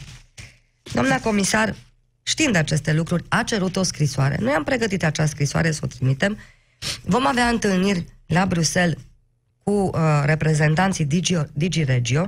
Doamna 0.92 1.20
comisar, 1.20 1.74
știind 2.22 2.56
aceste 2.56 2.92
lucruri, 2.92 3.24
a 3.28 3.42
cerut 3.42 3.76
o 3.76 3.82
scrisoare. 3.82 4.36
Noi 4.40 4.52
am 4.52 4.64
pregătit 4.64 5.04
această 5.04 5.34
scrisoare 5.34 5.70
să 5.70 5.80
o 5.82 5.86
trimitem. 5.86 6.38
Vom 7.02 7.26
avea 7.26 7.48
întâlniri 7.48 8.04
la 8.26 8.46
Bruxelles 8.46 8.96
cu 9.70 9.90
uh, 9.94 10.22
reprezentanții 10.24 11.04
Digi, 11.04 11.36
Digi 11.52 11.84
Regio. 11.84 12.26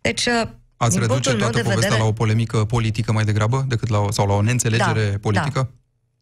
Deci, 0.00 0.26
uh, 0.26 0.48
Ați 0.76 0.98
reduce 0.98 1.34
toată 1.34 1.58
povestea 1.58 1.74
vedere... 1.74 1.98
la 1.98 2.04
o 2.04 2.12
polemică 2.12 2.64
politică 2.64 3.12
mai 3.12 3.24
degrabă 3.24 3.64
decât 3.68 3.88
la 3.88 3.98
o, 3.98 4.10
sau 4.10 4.26
la 4.26 4.34
o 4.34 4.42
neînțelegere 4.42 5.10
da, 5.10 5.18
politică? 5.18 5.70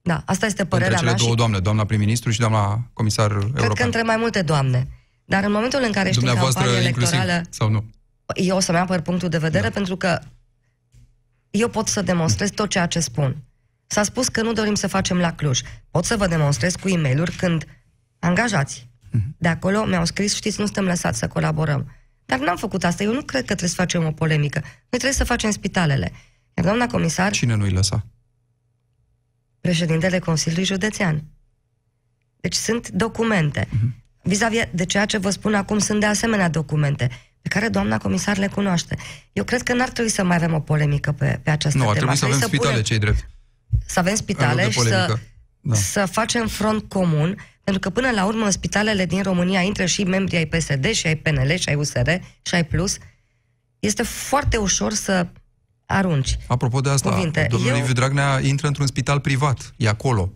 Da. 0.03 0.15
da, 0.15 0.23
asta 0.27 0.47
este 0.47 0.65
părerea 0.65 0.99
între 0.99 1.07
cele 1.07 1.11
mea. 1.11 1.19
două 1.19 1.31
și... 1.31 1.37
doamne, 1.37 1.59
doamna 1.59 1.85
prim-ministru 1.85 2.31
și 2.31 2.39
doamna 2.39 2.91
comisar 2.93 3.29
Cred 3.29 3.43
european. 3.43 3.75
că 3.75 3.83
între 3.83 4.03
mai 4.03 4.17
multe 4.17 4.43
doamne. 4.43 4.89
Dar 5.25 5.45
în 5.45 5.53
momentul 5.53 5.81
în 5.83 5.93
care 5.93 6.11
știi 6.11 6.27
campania 6.27 6.79
electorală... 6.79 7.43
sau 7.51 7.69
nu? 7.69 7.85
Eu 8.35 8.57
o 8.57 8.61
să-mi 8.61 8.79
apăr 8.79 9.01
punctul 9.01 9.29
de 9.29 9.39
vedere 9.39 9.69
da. 9.69 9.71
pentru 9.71 9.97
că 9.97 10.21
eu 11.51 11.69
pot 11.69 11.89
să 11.89 12.03
demonstrez 12.03 12.51
tot 12.51 12.69
ceea 12.69 12.87
ce 12.87 13.01
spun. 13.01 13.37
S-a 13.87 14.03
spus 14.03 14.29
că 14.29 14.43
nu 14.43 14.53
dorim 14.53 14.75
să 14.75 14.87
facem 14.87 15.19
la 15.19 15.33
Cluj. 15.33 15.61
Pot 15.91 16.05
să 16.05 16.17
vă 16.17 16.27
demonstrez 16.27 16.75
cu 16.75 16.89
e 16.89 16.97
mail 16.97 17.35
când 17.37 17.67
angajați 18.19 18.79
mhm. 18.81 18.94
De 19.39 19.49
acolo 19.49 19.85
mi-au 19.85 20.05
scris, 20.05 20.35
știți, 20.35 20.61
nu 20.61 20.65
suntem 20.65 20.85
lăsați 20.85 21.19
să 21.19 21.29
colaborăm. 21.29 21.93
Dar 22.27 22.39
n-am 22.39 22.57
făcut 22.57 22.85
asta. 22.85 23.03
Eu 23.03 23.13
nu 23.13 23.23
cred 23.23 23.41
că 23.41 23.47
trebuie 23.47 23.69
să 23.69 23.75
facem 23.75 24.05
o 24.05 24.13
polemică. 24.13 24.59
Noi 24.63 24.85
trebuie 24.89 25.13
să 25.13 25.25
facem 25.25 25.51
spitalele. 25.51 26.13
Iar 26.55 26.67
doamna 26.67 26.87
comisar... 26.87 27.31
Cine 27.31 27.55
nu-i 27.55 27.71
lăsa? 27.71 28.07
Președintele 29.61 30.19
Consiliului 30.19 30.65
Județean. 30.65 31.25
Deci 32.41 32.55
sunt 32.55 32.89
documente. 32.89 33.67
Uh-huh. 33.67 34.03
Vis-a-vis 34.23 34.63
de 34.73 34.85
ceea 34.85 35.05
ce 35.05 35.19
vă 35.19 35.31
spun 35.31 35.55
acum, 35.55 35.79
sunt 35.79 36.01
de 36.01 36.07
asemenea 36.07 36.49
documente 36.49 37.11
pe 37.43 37.51
care 37.51 37.69
doamna 37.69 37.99
comisar 37.99 38.39
le 38.39 38.47
cunoaște. 38.47 38.97
Eu 39.33 39.45
cred 39.45 39.63
că 39.63 39.75
n-ar 39.75 39.89
trebui 39.89 40.11
să 40.11 40.25
mai 40.25 40.37
avem 40.37 40.55
o 40.55 40.61
polemică 40.61 41.13
pe, 41.13 41.41
pe 41.43 41.51
această 41.51 41.79
nu, 41.79 41.85
temă. 41.85 41.85
Nu, 41.85 41.91
ar 41.91 41.97
trebui 41.97 42.17
să 42.17 42.25
avem 42.25 42.39
să 42.39 42.47
spitale, 42.47 42.69
punem, 42.69 42.85
cei 42.85 42.99
drept. 42.99 43.29
Să 43.87 43.99
avem 43.99 44.15
spitale 44.15 44.71
și 44.71 44.81
să, 44.81 45.19
da. 45.61 45.75
să 45.75 46.07
facem 46.07 46.47
front 46.47 46.89
comun, 46.89 47.39
pentru 47.65 47.83
că 47.83 47.91
până 47.91 48.11
la 48.11 48.25
urmă 48.25 48.45
în 48.45 48.51
spitalele 48.51 49.07
din 49.07 49.23
România 49.23 49.61
intră 49.61 49.85
și 49.85 50.05
membrii 50.05 50.39
ai 50.39 50.47
PSD, 50.47 50.91
și 50.91 51.07
ai 51.07 51.17
PNL, 51.17 51.57
și 51.57 51.69
ai 51.69 51.75
USR, 51.75 52.11
și 52.43 52.55
ai 52.55 52.65
Plus. 52.65 52.97
Este 53.79 54.03
foarte 54.03 54.57
ușor 54.57 54.93
să 54.93 55.27
arunci. 55.87 56.39
Apropo 56.47 56.81
de 56.81 56.89
asta, 56.89 57.11
cuvinte. 57.11 57.47
domnul 57.51 57.69
Eu... 57.69 57.77
Liviu 57.77 57.93
Dragnea 57.93 58.41
intră 58.41 58.67
într-un 58.67 58.87
spital 58.87 59.21
privat, 59.21 59.75
e 59.77 59.89
acolo. 59.89 60.31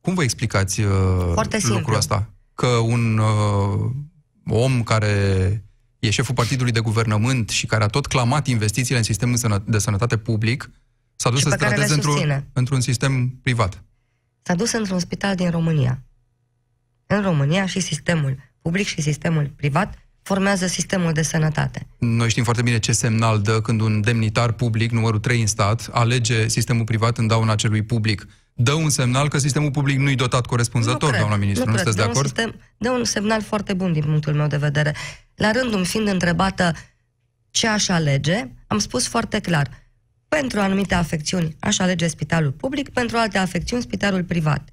Cum 0.00 0.14
vă 0.14 0.22
explicați 0.22 0.80
uh, 0.80 0.90
Foarte 1.32 1.56
lucrul 1.56 1.76
simplu. 1.76 1.96
ăsta? 1.96 2.30
Că 2.54 2.66
un 2.66 3.18
uh, 3.18 3.90
om 4.46 4.82
care 4.82 5.14
e 5.98 6.10
șeful 6.10 6.34
partidului 6.34 6.72
de 6.72 6.80
guvernământ 6.80 7.48
și 7.48 7.66
care 7.66 7.84
a 7.84 7.86
tot 7.86 8.06
clamat 8.06 8.46
investițiile 8.46 8.98
în 8.98 9.04
sistemul 9.04 9.62
de 9.66 9.78
sănătate 9.78 10.16
public, 10.16 10.70
s-a 11.16 11.30
dus 11.30 11.42
să 11.42 11.48
se 11.48 11.56
trateze 11.56 11.94
într-un, 11.94 12.44
într-un 12.52 12.80
sistem 12.80 13.28
privat. 13.42 13.84
S-a 14.42 14.54
dus 14.54 14.72
într-un 14.72 14.98
spital 14.98 15.34
din 15.34 15.50
România. 15.50 16.02
În 17.12 17.22
România 17.22 17.66
și 17.66 17.80
sistemul 17.80 18.36
public 18.62 18.86
și 18.86 19.00
sistemul 19.00 19.52
privat 19.56 19.94
formează 20.22 20.66
sistemul 20.66 21.12
de 21.12 21.22
sănătate. 21.22 21.86
Noi 21.98 22.28
știm 22.28 22.44
foarte 22.44 22.62
bine 22.62 22.78
ce 22.78 22.92
semnal 22.92 23.40
dă 23.40 23.60
când 23.60 23.80
un 23.80 24.00
demnitar 24.00 24.52
public, 24.52 24.90
numărul 24.90 25.18
3 25.18 25.40
în 25.40 25.46
stat, 25.46 25.88
alege 25.92 26.48
sistemul 26.48 26.84
privat 26.84 27.18
în 27.18 27.26
dauna 27.26 27.54
celui 27.54 27.82
public 27.82 28.26
dă 28.54 28.72
un 28.72 28.90
semnal 28.90 29.28
că 29.28 29.38
sistemul 29.38 29.70
public 29.70 29.98
nu-i 29.98 30.14
dotat 30.14 30.46
corespunzător, 30.46 31.16
doamna 31.16 31.36
ministru. 31.36 31.64
Nu, 31.64 31.70
nu 31.70 31.76
sunteți 31.76 31.96
de 31.96 32.02
acord? 32.02 32.18
Un 32.18 32.24
sistem, 32.24 32.54
dă 32.78 32.90
un 32.90 33.04
semnal 33.04 33.42
foarte 33.42 33.72
bun 33.72 33.92
din 33.92 34.02
punctul 34.02 34.34
meu 34.34 34.46
de 34.46 34.56
vedere. 34.56 34.94
La 35.34 35.50
rândul 35.50 35.84
fiind 35.84 36.08
întrebată 36.08 36.74
ce 37.50 37.66
aș 37.66 37.88
alege, 37.88 38.44
am 38.66 38.78
spus 38.78 39.06
foarte 39.06 39.40
clar. 39.40 39.68
Pentru 40.28 40.60
anumite 40.60 40.94
afecțiuni 40.94 41.56
aș 41.60 41.78
alege 41.78 42.06
spitalul 42.06 42.50
public, 42.50 42.88
pentru 42.88 43.16
alte 43.16 43.38
afecțiuni 43.38 43.82
spitalul 43.82 44.24
privat. 44.24 44.68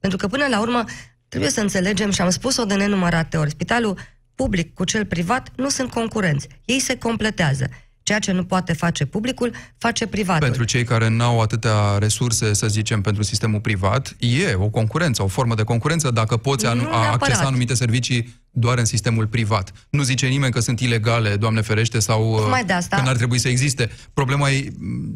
Pentru 0.00 0.18
că 0.18 0.26
până 0.26 0.46
la 0.46 0.60
urmă 0.60 0.84
trebuie 1.30 1.50
să 1.50 1.60
înțelegem 1.60 2.10
și 2.10 2.20
am 2.20 2.30
spus-o 2.30 2.64
de 2.64 2.74
nenumărate 2.74 3.36
ori, 3.36 3.50
spitalul 3.50 3.98
public 4.34 4.74
cu 4.74 4.84
cel 4.84 5.04
privat 5.04 5.48
nu 5.56 5.68
sunt 5.68 5.90
concurenți. 5.90 6.48
Ei 6.64 6.78
se 6.78 6.98
completează. 6.98 7.68
Ceea 8.02 8.18
ce 8.18 8.32
nu 8.32 8.44
poate 8.44 8.72
face 8.72 9.04
publicul, 9.04 9.54
face 9.78 10.06
privatul. 10.06 10.46
Pentru 10.46 10.64
cei 10.64 10.84
care 10.84 11.08
nu 11.08 11.24
au 11.24 11.40
atâtea 11.40 11.98
resurse, 11.98 12.54
să 12.54 12.68
zicem, 12.68 13.00
pentru 13.00 13.22
sistemul 13.22 13.60
privat, 13.60 14.16
e 14.18 14.54
o 14.54 14.68
concurență, 14.68 15.22
o 15.22 15.26
formă 15.26 15.54
de 15.54 15.62
concurență 15.62 16.10
dacă 16.10 16.36
poți 16.36 16.66
anu- 16.66 16.88
a 16.90 17.10
accesa 17.12 17.44
anumite 17.44 17.74
servicii 17.74 18.42
doar 18.50 18.78
în 18.78 18.84
sistemul 18.84 19.26
privat. 19.26 19.72
Nu 19.90 20.02
zice 20.02 20.26
nimeni 20.26 20.52
că 20.52 20.60
sunt 20.60 20.80
ilegale, 20.80 21.36
Doamne 21.36 21.60
ferește, 21.60 21.98
sau 21.98 22.32
uh, 22.32 22.60
de 22.66 22.72
asta. 22.72 22.96
că 22.96 23.02
n-ar 23.02 23.16
trebui 23.16 23.38
să 23.38 23.48
existe. 23.48 23.90
Problema 24.12 24.50
e 24.50 24.72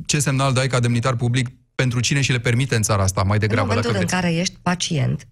ce 0.07 0.19
semnal 0.19 0.53
dai 0.53 0.67
ca 0.67 0.81
demnitar 0.81 1.17
public 1.17 1.49
pentru 1.75 2.01
cine 2.01 2.21
și 2.21 2.33
le 2.33 2.39
permite 2.39 2.77
în 2.77 2.83
țara 2.83 3.03
asta 3.03 3.23
mai 3.23 3.39
degrabă. 3.39 3.61
În 3.63 3.69
momentul 3.69 3.93
dacă 3.93 4.05
în 4.05 4.21
care 4.21 4.35
ești 4.35 4.55
pacient, 4.63 5.27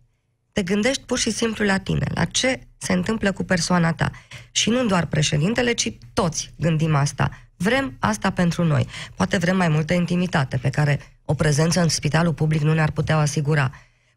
te 0.52 0.62
gândești 0.62 1.02
pur 1.02 1.18
și 1.18 1.30
simplu 1.30 1.64
la 1.64 1.78
tine, 1.78 2.06
la 2.14 2.24
ce 2.24 2.60
se 2.78 2.92
întâmplă 2.92 3.32
cu 3.32 3.44
persoana 3.44 3.92
ta. 3.92 4.10
Și 4.52 4.70
nu 4.70 4.86
doar 4.86 5.06
președintele, 5.06 5.72
ci 5.72 5.92
toți 6.12 6.52
gândim 6.56 6.94
asta 6.94 7.30
Vrem 7.62 7.96
asta 7.98 8.30
pentru 8.30 8.64
noi. 8.64 8.86
Poate 9.14 9.36
vrem 9.36 9.56
mai 9.56 9.68
multă 9.68 9.92
intimitate 9.92 10.56
pe 10.56 10.70
care 10.70 11.00
o 11.24 11.34
prezență 11.34 11.80
în 11.80 11.88
spitalul 11.88 12.34
public 12.34 12.60
nu 12.60 12.74
ne-ar 12.74 12.90
putea 12.90 13.18
asigura. 13.18 13.70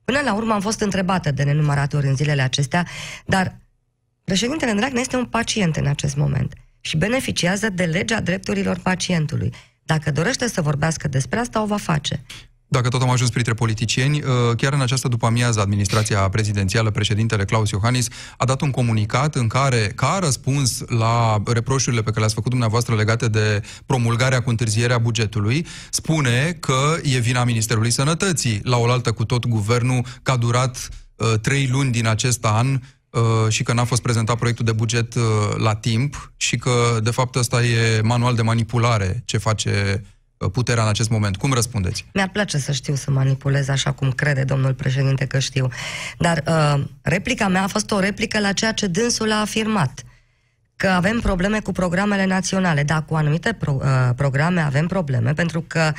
Până 0.04 0.20
la 0.24 0.34
urmă 0.34 0.54
am 0.54 0.62
fost 0.62 0.80
întrebată 0.80 1.32
de 1.32 1.44
nenumărate 1.44 1.96
ori 1.96 2.08
în 2.08 2.16
zilele 2.16 2.42
acestea, 2.42 2.88
dar 3.26 3.58
președintele 4.24 4.72
Dragnea 4.72 5.02
este 5.02 5.16
un 5.16 5.26
pacient 5.26 5.76
în 5.76 5.86
acest 5.86 6.16
moment 6.16 6.54
și 6.82 6.98
beneficiază 6.98 7.70
de 7.70 7.84
legea 7.84 8.22
drepturilor 8.22 8.80
pacientului. 8.80 9.54
Dacă 9.84 10.12
dorește 10.12 10.48
să 10.48 10.62
vorbească 10.62 11.08
despre 11.08 11.40
asta, 11.40 11.62
o 11.62 11.66
va 11.66 11.78
face. 11.78 12.26
Dacă 12.76 12.90
tot 12.90 13.02
am 13.02 13.10
ajuns 13.10 13.30
printre 13.30 13.54
politicieni, 13.54 14.22
uh, 14.22 14.56
chiar 14.58 14.74
în 14.74 14.82
această 14.82 15.08
după-amiază, 15.08 15.60
administrația 15.60 16.30
prezidențială, 16.30 16.90
președintele 16.90 17.46
Claus 17.46 17.70
Iohannis, 17.70 18.08
a 18.38 18.46
dat 18.46 18.62
un 18.62 18.72
comunicat 18.72 19.36
în 19.36 19.48
care, 19.48 19.92
ca 19.96 20.18
răspuns 20.22 20.84
la 20.88 21.42
reproșurile 21.46 22.02
pe 22.02 22.08
care 22.08 22.20
le-ați 22.20 22.34
făcut 22.34 22.50
dumneavoastră 22.50 22.96
legate 22.96 23.28
de 23.28 23.62
promulgarea 23.86 24.42
cu 24.42 24.50
întârzierea 24.50 24.98
bugetului, 24.98 25.66
spune 25.90 26.58
că 26.60 26.98
e 27.04 27.18
vina 27.18 27.44
Ministerului 27.44 27.92
Sănătății, 27.92 28.60
la 28.64 28.78
oaltă 28.78 29.12
cu 29.12 29.26
tot 29.26 29.48
guvernul, 29.48 30.06
că 30.24 30.32
a 30.32 30.38
durat 30.38 30.90
uh, 31.16 31.34
trei 31.42 31.68
luni 31.72 31.92
din 31.92 32.08
acest 32.08 32.46
an 32.46 32.68
uh, 33.10 33.22
și 33.50 33.64
că 33.64 33.74
n-a 33.74 33.84
fost 33.84 34.02
prezentat 34.02 34.38
proiectul 34.38 34.66
de 34.66 34.72
buget 34.72 35.16
uh, 35.16 35.24
la 35.58 35.76
timp 35.76 36.32
și 36.38 36.58
că, 36.58 37.00
de 37.04 37.12
fapt, 37.12 37.36
ăsta 37.36 37.64
e 37.64 38.02
manual 38.02 38.36
de 38.36 38.42
manipulare 38.42 39.22
ce 39.26 39.38
face 39.38 40.04
puterea 40.52 40.84
în 40.84 40.90
acest 40.90 41.10
moment. 41.10 41.38
Cum 41.38 41.54
răspundeți? 41.54 42.06
Mi-ar 42.14 42.30
place 42.30 42.58
să 42.58 42.72
știu 42.72 42.96
să 42.96 43.12
manipulez 43.12 43.68
așa 43.68 43.92
cum 43.92 44.12
crede 44.12 44.44
domnul 44.44 44.74
președinte 44.74 45.26
că 45.26 45.40
știu. 45.40 45.68
Dar 46.18 46.44
uh, 46.48 46.84
replica 47.02 47.48
mea 47.48 47.64
a 47.64 47.68
fost 47.68 47.92
o 47.92 48.00
replică 48.00 48.40
la 48.40 48.52
ceea 48.52 48.72
ce 48.74 48.88
dânsul 48.88 49.32
a 49.32 49.40
afirmat. 49.40 50.04
Că 50.76 50.88
avem 50.88 51.20
probleme 51.20 51.60
cu 51.60 51.72
programele 51.72 52.26
naționale. 52.26 52.84
Da, 52.84 53.02
cu 53.02 53.16
anumite 53.16 53.54
pro, 53.54 53.78
uh, 53.82 54.10
programe 54.16 54.62
avem 54.62 54.88
probleme, 54.88 55.34
pentru 55.34 55.62
că 55.62 55.92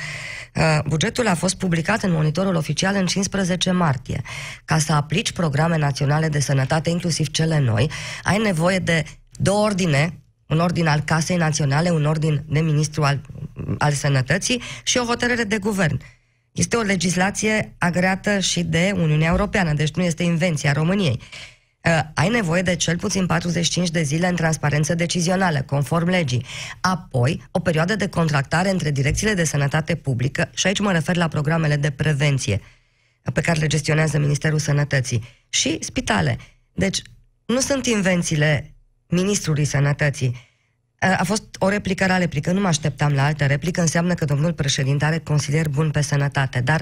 uh, 0.55 0.79
bugetul 0.87 1.27
a 1.27 1.35
fost 1.35 1.55
publicat 1.55 2.03
în 2.03 2.11
monitorul 2.11 2.55
oficial 2.55 2.95
în 2.95 3.05
15 3.05 3.71
martie. 3.71 4.21
Ca 4.65 4.77
să 4.77 4.93
aplici 4.93 5.31
programe 5.31 5.77
naționale 5.77 6.29
de 6.29 6.39
sănătate, 6.39 6.89
inclusiv 6.89 7.27
cele 7.27 7.59
noi, 7.59 7.91
ai 8.23 8.37
nevoie 8.37 8.79
de 8.79 9.03
două 9.31 9.65
ordine 9.65 10.19
un 10.47 10.59
ordin 10.59 10.87
al 10.87 10.99
Casei 10.99 11.37
Naționale, 11.37 11.89
un 11.89 12.05
ordin 12.05 12.43
de 12.47 12.59
ministru 12.59 13.03
al, 13.03 13.21
al 13.77 13.91
Sănătății 13.91 14.61
și 14.83 14.97
o 14.97 15.05
hotărâre 15.05 15.43
de 15.43 15.57
guvern. 15.57 16.01
Este 16.51 16.75
o 16.75 16.81
legislație 16.81 17.75
agreată 17.77 18.39
și 18.39 18.63
de 18.63 18.93
Uniunea 18.95 19.29
Europeană, 19.29 19.73
deci 19.73 19.93
nu 19.93 20.03
este 20.03 20.23
invenția 20.23 20.71
României. 20.71 21.19
Uh, 21.87 21.99
ai 22.13 22.29
nevoie 22.29 22.61
de 22.61 22.75
cel 22.75 22.97
puțin 22.97 23.25
45 23.25 23.89
de 23.89 24.01
zile 24.01 24.27
în 24.27 24.35
transparență 24.35 24.95
decizională, 24.95 25.61
conform 25.61 26.09
legii. 26.09 26.45
Apoi, 26.81 27.41
o 27.51 27.59
perioadă 27.59 27.95
de 27.95 28.07
contractare 28.07 28.69
între 28.69 28.91
direcțiile 28.91 29.33
de 29.33 29.43
sănătate 29.43 29.95
publică, 29.95 30.49
și 30.53 30.67
aici 30.67 30.79
mă 30.79 30.91
refer 30.91 31.15
la 31.15 31.27
programele 31.27 31.75
de 31.75 31.91
prevenție 31.91 32.61
pe 33.33 33.41
care 33.41 33.59
le 33.59 33.67
gestionează 33.67 34.17
Ministerul 34.17 34.59
Sănătății, 34.59 35.23
și 35.49 35.77
spitale. 35.81 36.37
Deci, 36.73 37.01
nu 37.45 37.59
sunt 37.59 37.85
invențiile 37.85 38.76
ministrului 39.07 39.65
sănătății. 39.65 40.45
A 40.99 41.23
fost 41.23 41.43
o 41.59 41.69
replică 41.69 42.05
la 42.05 42.17
replică, 42.17 42.51
nu 42.51 42.59
mă 42.59 42.67
așteptam 42.67 43.13
la 43.13 43.25
altă 43.25 43.45
replică, 43.45 43.81
înseamnă 43.81 44.13
că 44.13 44.25
domnul 44.25 44.53
președinte 44.53 45.05
are 45.05 45.19
consilier 45.19 45.69
bun 45.69 45.91
pe 45.91 46.01
sănătate, 46.01 46.61
dar 46.61 46.81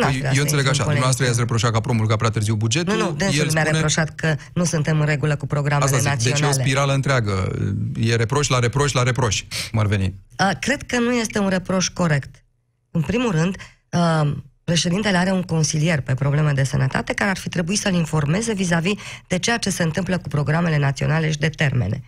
Păi, 0.00 0.22
eu 0.34 0.42
înțeleg 0.42 0.66
așa, 0.66 0.82
dumneavoastră 0.82 1.24
i-ați 1.24 1.38
reproșat 1.38 1.70
că 1.70 1.76
a 1.76 1.80
promulgat 1.80 2.18
prea 2.18 2.30
târziu 2.30 2.54
bugetul. 2.54 2.96
Nu, 2.96 3.04
nu, 3.04 3.12
dânsul 3.12 3.50
mi-a 3.52 3.62
spune... 3.62 3.70
reproșat 3.70 4.14
că 4.14 4.36
nu 4.54 4.64
suntem 4.64 5.00
în 5.00 5.06
regulă 5.06 5.36
cu 5.36 5.46
programele 5.46 5.84
Asta 5.84 5.98
zic, 5.98 6.08
naționale. 6.08 6.40
Deci 6.40 6.56
e 6.56 6.60
o 6.60 6.62
spirală 6.62 6.92
întreagă. 6.92 7.56
E 8.00 8.14
reproș 8.14 8.48
la 8.48 8.58
reproș 8.58 8.92
la 8.92 9.02
reproș, 9.02 9.44
cum 9.70 9.78
ar 9.78 9.86
veni. 9.86 10.14
Uh, 10.38 10.50
cred 10.60 10.82
că 10.82 10.98
nu 10.98 11.12
este 11.12 11.38
un 11.38 11.48
reproș 11.48 11.88
corect. 11.88 12.44
În 12.90 13.00
primul 13.00 13.30
rând, 13.30 13.56
uh, 13.90 14.36
președintele 14.66 15.16
are 15.16 15.32
un 15.32 15.42
consilier 15.42 16.00
pe 16.00 16.14
probleme 16.14 16.52
de 16.52 16.64
sănătate 16.64 17.12
care 17.12 17.30
ar 17.30 17.36
fi 17.36 17.48
trebuit 17.48 17.78
să-l 17.78 17.94
informeze 17.94 18.52
vis-a-vis 18.54 18.94
de 19.26 19.38
ceea 19.38 19.58
ce 19.58 19.70
se 19.70 19.82
întâmplă 19.82 20.18
cu 20.18 20.28
programele 20.28 20.78
naționale 20.78 21.30
și 21.30 21.38
de 21.38 21.48
termene. 21.48 22.02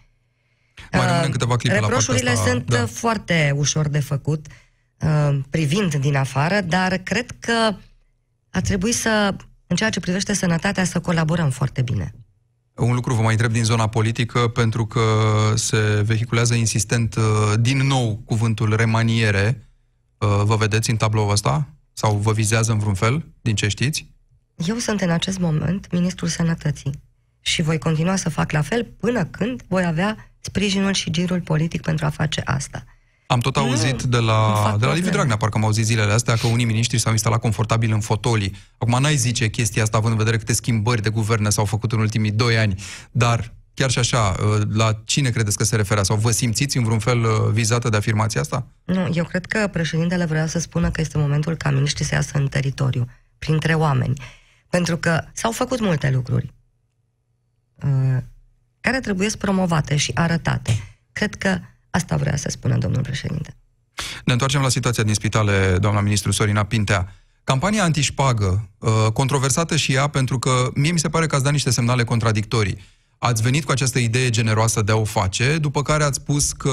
Mai 0.92 1.00
rămânem 1.06 1.24
uh, 1.24 1.30
câteva 1.30 1.56
clipe 1.56 1.78
Reproșurile 1.78 2.32
la 2.32 2.42
sunt 2.42 2.64
da. 2.70 2.86
foarte 2.86 3.52
ușor 3.56 3.88
de 3.88 4.00
făcut, 4.00 4.46
uh, 5.00 5.38
privind 5.50 5.94
din 5.94 6.16
afară, 6.16 6.60
dar 6.60 6.96
cred 6.96 7.30
că 7.38 7.74
ar 8.50 8.62
trebui 8.62 8.92
să, 8.92 9.36
în 9.66 9.76
ceea 9.76 9.90
ce 9.90 10.00
privește 10.00 10.32
sănătatea, 10.32 10.84
să 10.84 11.00
colaborăm 11.00 11.50
foarte 11.50 11.82
bine. 11.82 12.14
Un 12.74 12.94
lucru 12.94 13.14
vă 13.14 13.22
mai 13.22 13.32
întreb 13.32 13.52
din 13.52 13.64
zona 13.64 13.88
politică, 13.88 14.48
pentru 14.48 14.86
că 14.86 15.02
se 15.54 16.02
vehiculează 16.04 16.54
insistent 16.54 17.14
uh, 17.14 17.22
din 17.60 17.86
nou 17.86 18.22
cuvântul 18.24 18.76
remaniere. 18.76 19.62
Vă 20.44 20.56
vedeți 20.56 20.90
în 20.90 20.96
tabloul 20.96 21.30
ăsta? 21.30 21.68
Sau 22.00 22.16
vă 22.16 22.32
vizează 22.32 22.72
în 22.72 22.78
vreun 22.78 22.94
fel, 22.94 23.24
din 23.40 23.54
ce 23.54 23.68
știți? 23.68 24.10
Eu 24.56 24.76
sunt 24.76 25.00
în 25.00 25.10
acest 25.10 25.38
moment 25.38 25.92
ministrul 25.92 26.28
sănătății 26.28 27.02
și 27.40 27.62
voi 27.62 27.78
continua 27.78 28.16
să 28.16 28.28
fac 28.28 28.52
la 28.52 28.62
fel 28.62 28.84
până 28.84 29.24
când 29.24 29.62
voi 29.68 29.84
avea 29.84 30.32
sprijinul 30.40 30.92
și 30.92 31.10
girul 31.10 31.40
politic 31.40 31.82
pentru 31.82 32.06
a 32.06 32.08
face 32.08 32.40
asta. 32.44 32.84
Am 33.26 33.38
tot 33.38 33.56
auzit 33.56 34.02
nu, 34.02 34.10
de 34.10 34.16
la, 34.16 34.76
de 34.80 34.86
la 34.86 34.94
Liviu 34.94 35.10
Dragnea, 35.10 35.36
parcă 35.36 35.56
am 35.56 35.64
auzit 35.64 35.84
zilele 35.84 36.12
astea, 36.12 36.36
că 36.36 36.46
unii 36.46 36.64
miniștri 36.64 36.98
s-au 36.98 37.12
instalat 37.12 37.40
confortabil 37.40 37.92
în 37.92 38.00
fotolii. 38.00 38.54
Acum 38.78 39.00
n-ai 39.00 39.16
zice 39.16 39.48
chestia 39.48 39.82
asta, 39.82 39.96
având 39.96 40.12
în 40.12 40.18
vedere 40.18 40.36
câte 40.36 40.52
schimbări 40.52 41.02
de 41.02 41.10
guverne 41.10 41.50
s-au 41.50 41.64
făcut 41.64 41.92
în 41.92 41.98
ultimii 41.98 42.30
doi 42.30 42.58
ani, 42.58 42.82
dar 43.10 43.54
Chiar 43.78 43.90
și 43.90 43.98
așa, 43.98 44.34
uh, 44.40 44.62
la 44.72 45.00
cine 45.04 45.30
credeți 45.30 45.56
că 45.56 45.64
se 45.64 45.76
referea? 45.76 46.02
Sau 46.02 46.16
vă 46.16 46.30
simțiți 46.30 46.76
în 46.76 46.84
vreun 46.84 46.98
fel 46.98 47.24
uh, 47.24 47.30
vizată 47.52 47.88
de 47.88 47.96
afirmația 47.96 48.40
asta? 48.40 48.66
Nu, 48.84 49.10
eu 49.12 49.24
cred 49.24 49.46
că 49.46 49.68
președintele 49.72 50.24
vrea 50.24 50.46
să 50.46 50.58
spună 50.58 50.90
că 50.90 51.00
este 51.00 51.18
momentul 51.18 51.56
ca 51.56 51.70
miniștrii 51.70 52.06
să 52.06 52.14
iasă 52.14 52.30
în 52.38 52.48
teritoriu, 52.48 53.08
printre 53.38 53.74
oameni. 53.74 54.22
Pentru 54.70 54.96
că 54.96 55.24
s-au 55.32 55.52
făcut 55.52 55.80
multe 55.80 56.10
lucruri 56.10 56.54
uh, 57.82 58.22
care 58.80 59.00
trebuie 59.00 59.28
promovate 59.38 59.96
și 59.96 60.10
arătate. 60.14 60.98
Cred 61.12 61.34
că 61.34 61.58
asta 61.90 62.16
vrea 62.16 62.36
să 62.36 62.48
spună 62.48 62.78
domnul 62.78 63.02
președinte. 63.02 63.56
Ne 64.24 64.32
întoarcem 64.32 64.60
la 64.60 64.68
situația 64.68 65.02
din 65.02 65.14
spitale, 65.14 65.76
doamna 65.80 66.00
ministru 66.00 66.30
Sorina 66.30 66.64
Pintea. 66.64 67.14
Campania 67.44 67.82
antișpagă, 67.82 68.70
controversată 69.12 69.76
și 69.76 69.92
ea, 69.92 70.06
pentru 70.06 70.38
că 70.38 70.70
mie 70.74 70.92
mi 70.92 70.98
se 70.98 71.08
pare 71.08 71.26
că 71.26 71.34
ați 71.34 71.44
dat 71.44 71.52
niște 71.52 71.70
semnale 71.70 72.04
contradictorii. 72.04 72.78
Ați 73.18 73.42
venit 73.42 73.64
cu 73.64 73.70
această 73.70 73.98
idee 73.98 74.30
generoasă 74.30 74.82
de 74.82 74.92
a 74.92 74.96
o 74.96 75.04
face, 75.04 75.58
după 75.58 75.82
care 75.82 76.04
ați 76.04 76.18
spus 76.20 76.52
că 76.52 76.72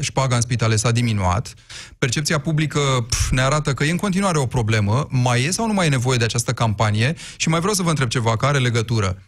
șpaga 0.00 0.34
în 0.34 0.40
spitale 0.40 0.76
s-a 0.76 0.90
diminuat. 0.90 1.54
Percepția 1.98 2.38
publică 2.38 2.80
pf, 3.08 3.30
ne 3.30 3.40
arată 3.40 3.74
că 3.74 3.84
e 3.84 3.90
în 3.90 3.96
continuare 3.96 4.38
o 4.38 4.46
problemă. 4.46 5.06
Mai 5.10 5.42
e 5.42 5.50
sau 5.50 5.66
nu 5.66 5.72
mai 5.72 5.86
e 5.86 5.88
nevoie 5.88 6.18
de 6.18 6.24
această 6.24 6.52
campanie? 6.52 7.14
Și 7.36 7.48
mai 7.48 7.60
vreau 7.60 7.74
să 7.74 7.82
vă 7.82 7.88
întreb 7.88 8.08
ceva 8.08 8.36
care 8.36 8.54
are 8.54 8.64
legătură. 8.64 9.22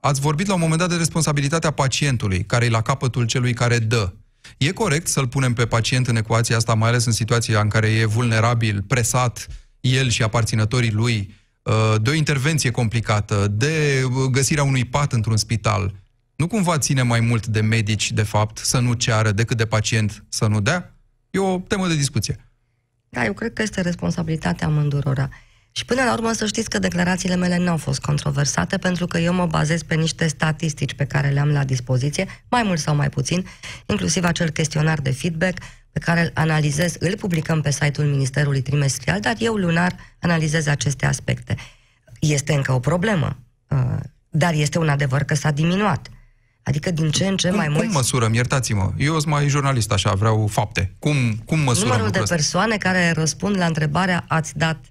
Ați 0.00 0.20
vorbit 0.20 0.46
la 0.46 0.54
un 0.54 0.60
moment 0.60 0.80
dat 0.80 0.88
de 0.88 0.96
responsabilitatea 0.96 1.70
pacientului, 1.70 2.44
care 2.44 2.64
e 2.64 2.68
la 2.68 2.82
capătul 2.82 3.26
celui 3.26 3.52
care 3.52 3.78
dă. 3.78 4.12
E 4.58 4.72
corect 4.72 5.06
să-l 5.06 5.28
punem 5.28 5.52
pe 5.52 5.66
pacient 5.66 6.06
în 6.06 6.16
ecuația 6.16 6.56
asta, 6.56 6.74
mai 6.74 6.88
ales 6.88 7.04
în 7.04 7.12
situația 7.12 7.60
în 7.60 7.68
care 7.68 7.86
e 7.86 8.04
vulnerabil, 8.04 8.84
presat, 8.86 9.46
el 9.80 10.08
și 10.08 10.22
aparținătorii 10.22 10.92
lui, 10.92 11.16
Uh, 11.28 11.43
de 12.02 12.10
o 12.10 12.12
intervenție 12.12 12.70
complicată, 12.70 13.48
de 13.48 14.02
uh, 14.04 14.30
găsirea 14.30 14.62
unui 14.62 14.84
pat 14.84 15.12
într-un 15.12 15.36
spital, 15.36 15.94
nu 16.36 16.46
cumva 16.46 16.78
ține 16.78 17.02
mai 17.02 17.20
mult 17.20 17.46
de 17.46 17.60
medici, 17.60 18.12
de 18.12 18.22
fapt, 18.22 18.58
să 18.58 18.78
nu 18.78 18.92
ceară 18.92 19.32
decât 19.32 19.56
de 19.56 19.66
pacient 19.66 20.24
să 20.28 20.46
nu 20.46 20.60
dea? 20.60 20.94
E 21.30 21.38
o 21.38 21.58
temă 21.58 21.86
de 21.86 21.94
discuție. 21.94 22.36
Da, 23.08 23.24
eu 23.24 23.32
cred 23.32 23.52
că 23.52 23.62
este 23.62 23.80
responsabilitatea 23.80 24.66
amândurora. 24.66 25.28
Și 25.72 25.84
până 25.84 26.02
la 26.02 26.12
urmă 26.12 26.32
să 26.32 26.46
știți 26.46 26.70
că 26.70 26.78
declarațiile 26.78 27.36
mele 27.36 27.56
nu 27.56 27.70
au 27.70 27.76
fost 27.76 28.00
controversate 28.00 28.78
pentru 28.78 29.06
că 29.06 29.18
eu 29.18 29.32
mă 29.32 29.46
bazez 29.46 29.82
pe 29.82 29.94
niște 29.94 30.26
statistici 30.26 30.94
pe 30.94 31.04
care 31.04 31.28
le-am 31.28 31.48
la 31.48 31.64
dispoziție, 31.64 32.26
mai 32.48 32.62
mult 32.62 32.78
sau 32.78 32.94
mai 32.94 33.08
puțin, 33.08 33.46
inclusiv 33.86 34.24
acel 34.24 34.50
chestionar 34.50 35.00
de 35.00 35.10
feedback 35.10 35.58
pe 35.94 36.00
care 36.00 36.20
îl 36.20 36.30
analizez, 36.34 36.96
îl 36.98 37.16
publicăm 37.16 37.60
pe 37.60 37.70
site-ul 37.70 38.06
Ministerului 38.06 38.62
trimestrial, 38.62 39.20
dar 39.20 39.34
eu 39.38 39.54
lunar 39.54 39.96
analizez 40.20 40.66
aceste 40.66 41.06
aspecte. 41.06 41.56
Este 42.20 42.52
încă 42.52 42.72
o 42.72 42.78
problemă, 42.78 43.36
uh, 43.68 43.96
dar 44.28 44.54
este 44.54 44.78
un 44.78 44.88
adevăr 44.88 45.22
că 45.22 45.34
s-a 45.34 45.50
diminuat. 45.50 46.08
Adică 46.62 46.90
din 46.90 47.10
ce 47.10 47.26
în 47.26 47.36
ce 47.36 47.48
cum, 47.48 47.56
mai 47.56 47.68
mult. 47.68 47.84
Cum 47.84 47.92
măsurăm? 47.92 48.34
Iertați-mă. 48.34 48.92
Eu 48.96 49.12
sunt 49.12 49.26
mai 49.26 49.48
jurnalist 49.48 49.92
așa, 49.92 50.12
vreau 50.12 50.46
fapte. 50.46 50.94
Cum, 50.98 51.42
cum 51.44 51.58
măsurăm 51.58 51.88
Numărul 51.88 52.10
de 52.10 52.22
persoane 52.28 52.76
care 52.76 53.10
răspund 53.10 53.56
la 53.56 53.66
întrebarea 53.66 54.24
ați 54.28 54.58
dat 54.58 54.84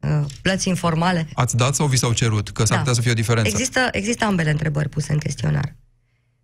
uh, 0.00 0.24
plăți 0.42 0.68
informale. 0.68 1.28
Ați 1.34 1.56
dat 1.56 1.74
sau 1.74 1.86
vi 1.86 1.96
s-au 1.96 2.12
cerut? 2.12 2.50
Că 2.50 2.64
s-ar 2.64 2.76
da. 2.76 2.78
putea 2.78 2.94
să 2.94 3.00
fie 3.00 3.10
o 3.10 3.14
diferență. 3.14 3.50
Există, 3.50 3.88
există 3.92 4.24
ambele 4.24 4.50
întrebări 4.50 4.88
puse 4.88 5.12
în 5.12 5.18
chestionar. 5.18 5.76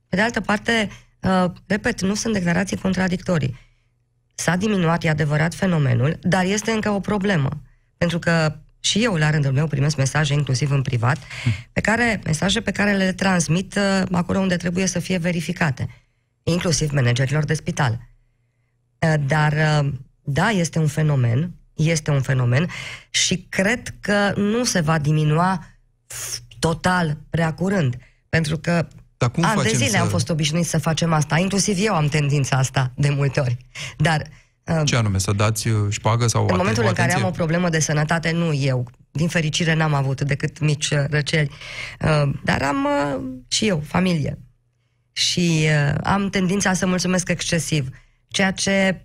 Pe 0.09 0.17
de 0.17 0.23
altă 0.23 0.41
parte, 0.41 0.91
uh, 1.21 1.51
repet, 1.67 2.01
nu 2.01 2.15
sunt 2.15 2.33
declarații 2.33 2.77
contradictorii. 2.77 3.65
S-a 4.39 4.57
diminuat, 4.57 5.05
e 5.05 5.09
adevărat, 5.09 5.55
fenomenul, 5.55 6.19
dar 6.23 6.45
este 6.45 6.71
încă 6.71 6.91
o 6.91 7.01
problemă. 7.01 7.49
Pentru 7.97 8.19
că 8.19 8.57
și 8.81 9.05
eu, 9.05 9.15
la 9.15 9.31
rândul 9.31 9.53
meu, 9.53 9.67
primesc 9.67 9.97
mesaje, 9.97 10.33
inclusiv 10.33 10.71
în 10.71 10.83
privat, 10.83 11.19
pe 11.73 11.81
care, 11.81 12.21
mesaje 12.25 12.61
pe 12.61 12.71
care 12.71 12.93
le 12.93 13.13
transmit 13.13 13.75
uh, 13.75 14.03
acolo 14.13 14.39
unde 14.39 14.57
trebuie 14.57 14.87
să 14.87 14.99
fie 14.99 15.19
verificate. 15.19 15.89
inclusiv 16.43 16.91
managerilor 16.91 17.45
de 17.45 17.55
spital. 17.55 18.01
Uh, 18.99 19.15
dar, 19.27 19.53
uh, 19.53 19.93
da, 20.23 20.49
este 20.49 20.79
un 20.79 20.87
fenomen, 20.87 21.55
este 21.75 22.11
un 22.11 22.21
fenomen 22.21 22.69
și 23.11 23.47
cred 23.49 23.95
că 24.01 24.33
nu 24.37 24.65
se 24.65 24.81
va 24.81 24.99
diminua 24.99 25.67
total 26.59 27.17
prea 27.31 27.55
curând. 27.55 27.97
Pentru 28.29 28.59
că 28.59 28.89
Dar 29.17 29.31
cum 29.31 29.45
ani 29.45 29.55
de 29.57 29.63
facem 29.63 29.77
zile 29.79 29.91
să- 29.91 29.99
am 29.99 30.09
fost 30.09 30.29
obișnuit 30.31 30.67
să 30.67 30.79
facem 30.79 31.13
asta. 31.13 31.39
Inclusiv 31.39 31.77
eu 31.81 31.95
am 31.95 32.07
tendința 32.09 32.57
asta 32.57 32.93
de 32.97 33.09
multe 33.09 33.41
ori. 33.41 33.57
Dar 33.97 34.23
uh, 34.65 34.81
Ce 34.85 34.97
anume, 34.97 35.19
să 35.19 35.33
dați 35.33 35.69
uh, 35.69 35.87
șpagă 35.91 36.27
sau 36.27 36.43
în 36.43 36.49
aten- 36.49 36.57
momentul 36.57 36.85
o 36.85 36.87
în 36.87 36.93
care 36.93 37.03
atenție? 37.09 37.25
am 37.27 37.33
o 37.33 37.37
problemă 37.37 37.69
de 37.69 37.79
sănătate, 37.79 38.31
nu 38.33 38.53
eu. 38.53 38.89
Din 39.11 39.29
fericire 39.29 39.75
n-am 39.75 39.95
avut 39.95 40.21
decât 40.21 40.59
mici 40.59 40.91
uh, 40.91 40.99
răceli. 41.11 41.51
Uh, 42.01 42.33
Dar 42.45 42.63
am 42.63 42.85
uh, 42.85 43.25
și 43.49 43.67
eu, 43.67 43.81
familie. 43.87 44.39
Și 45.13 45.65
uh, 45.89 45.95
am 46.03 46.31
tendința 46.31 46.73
să 46.73 46.87
mulțumesc 46.87 47.29
excesiv. 47.29 47.89
Ceea 48.29 48.51
ce, 48.51 49.05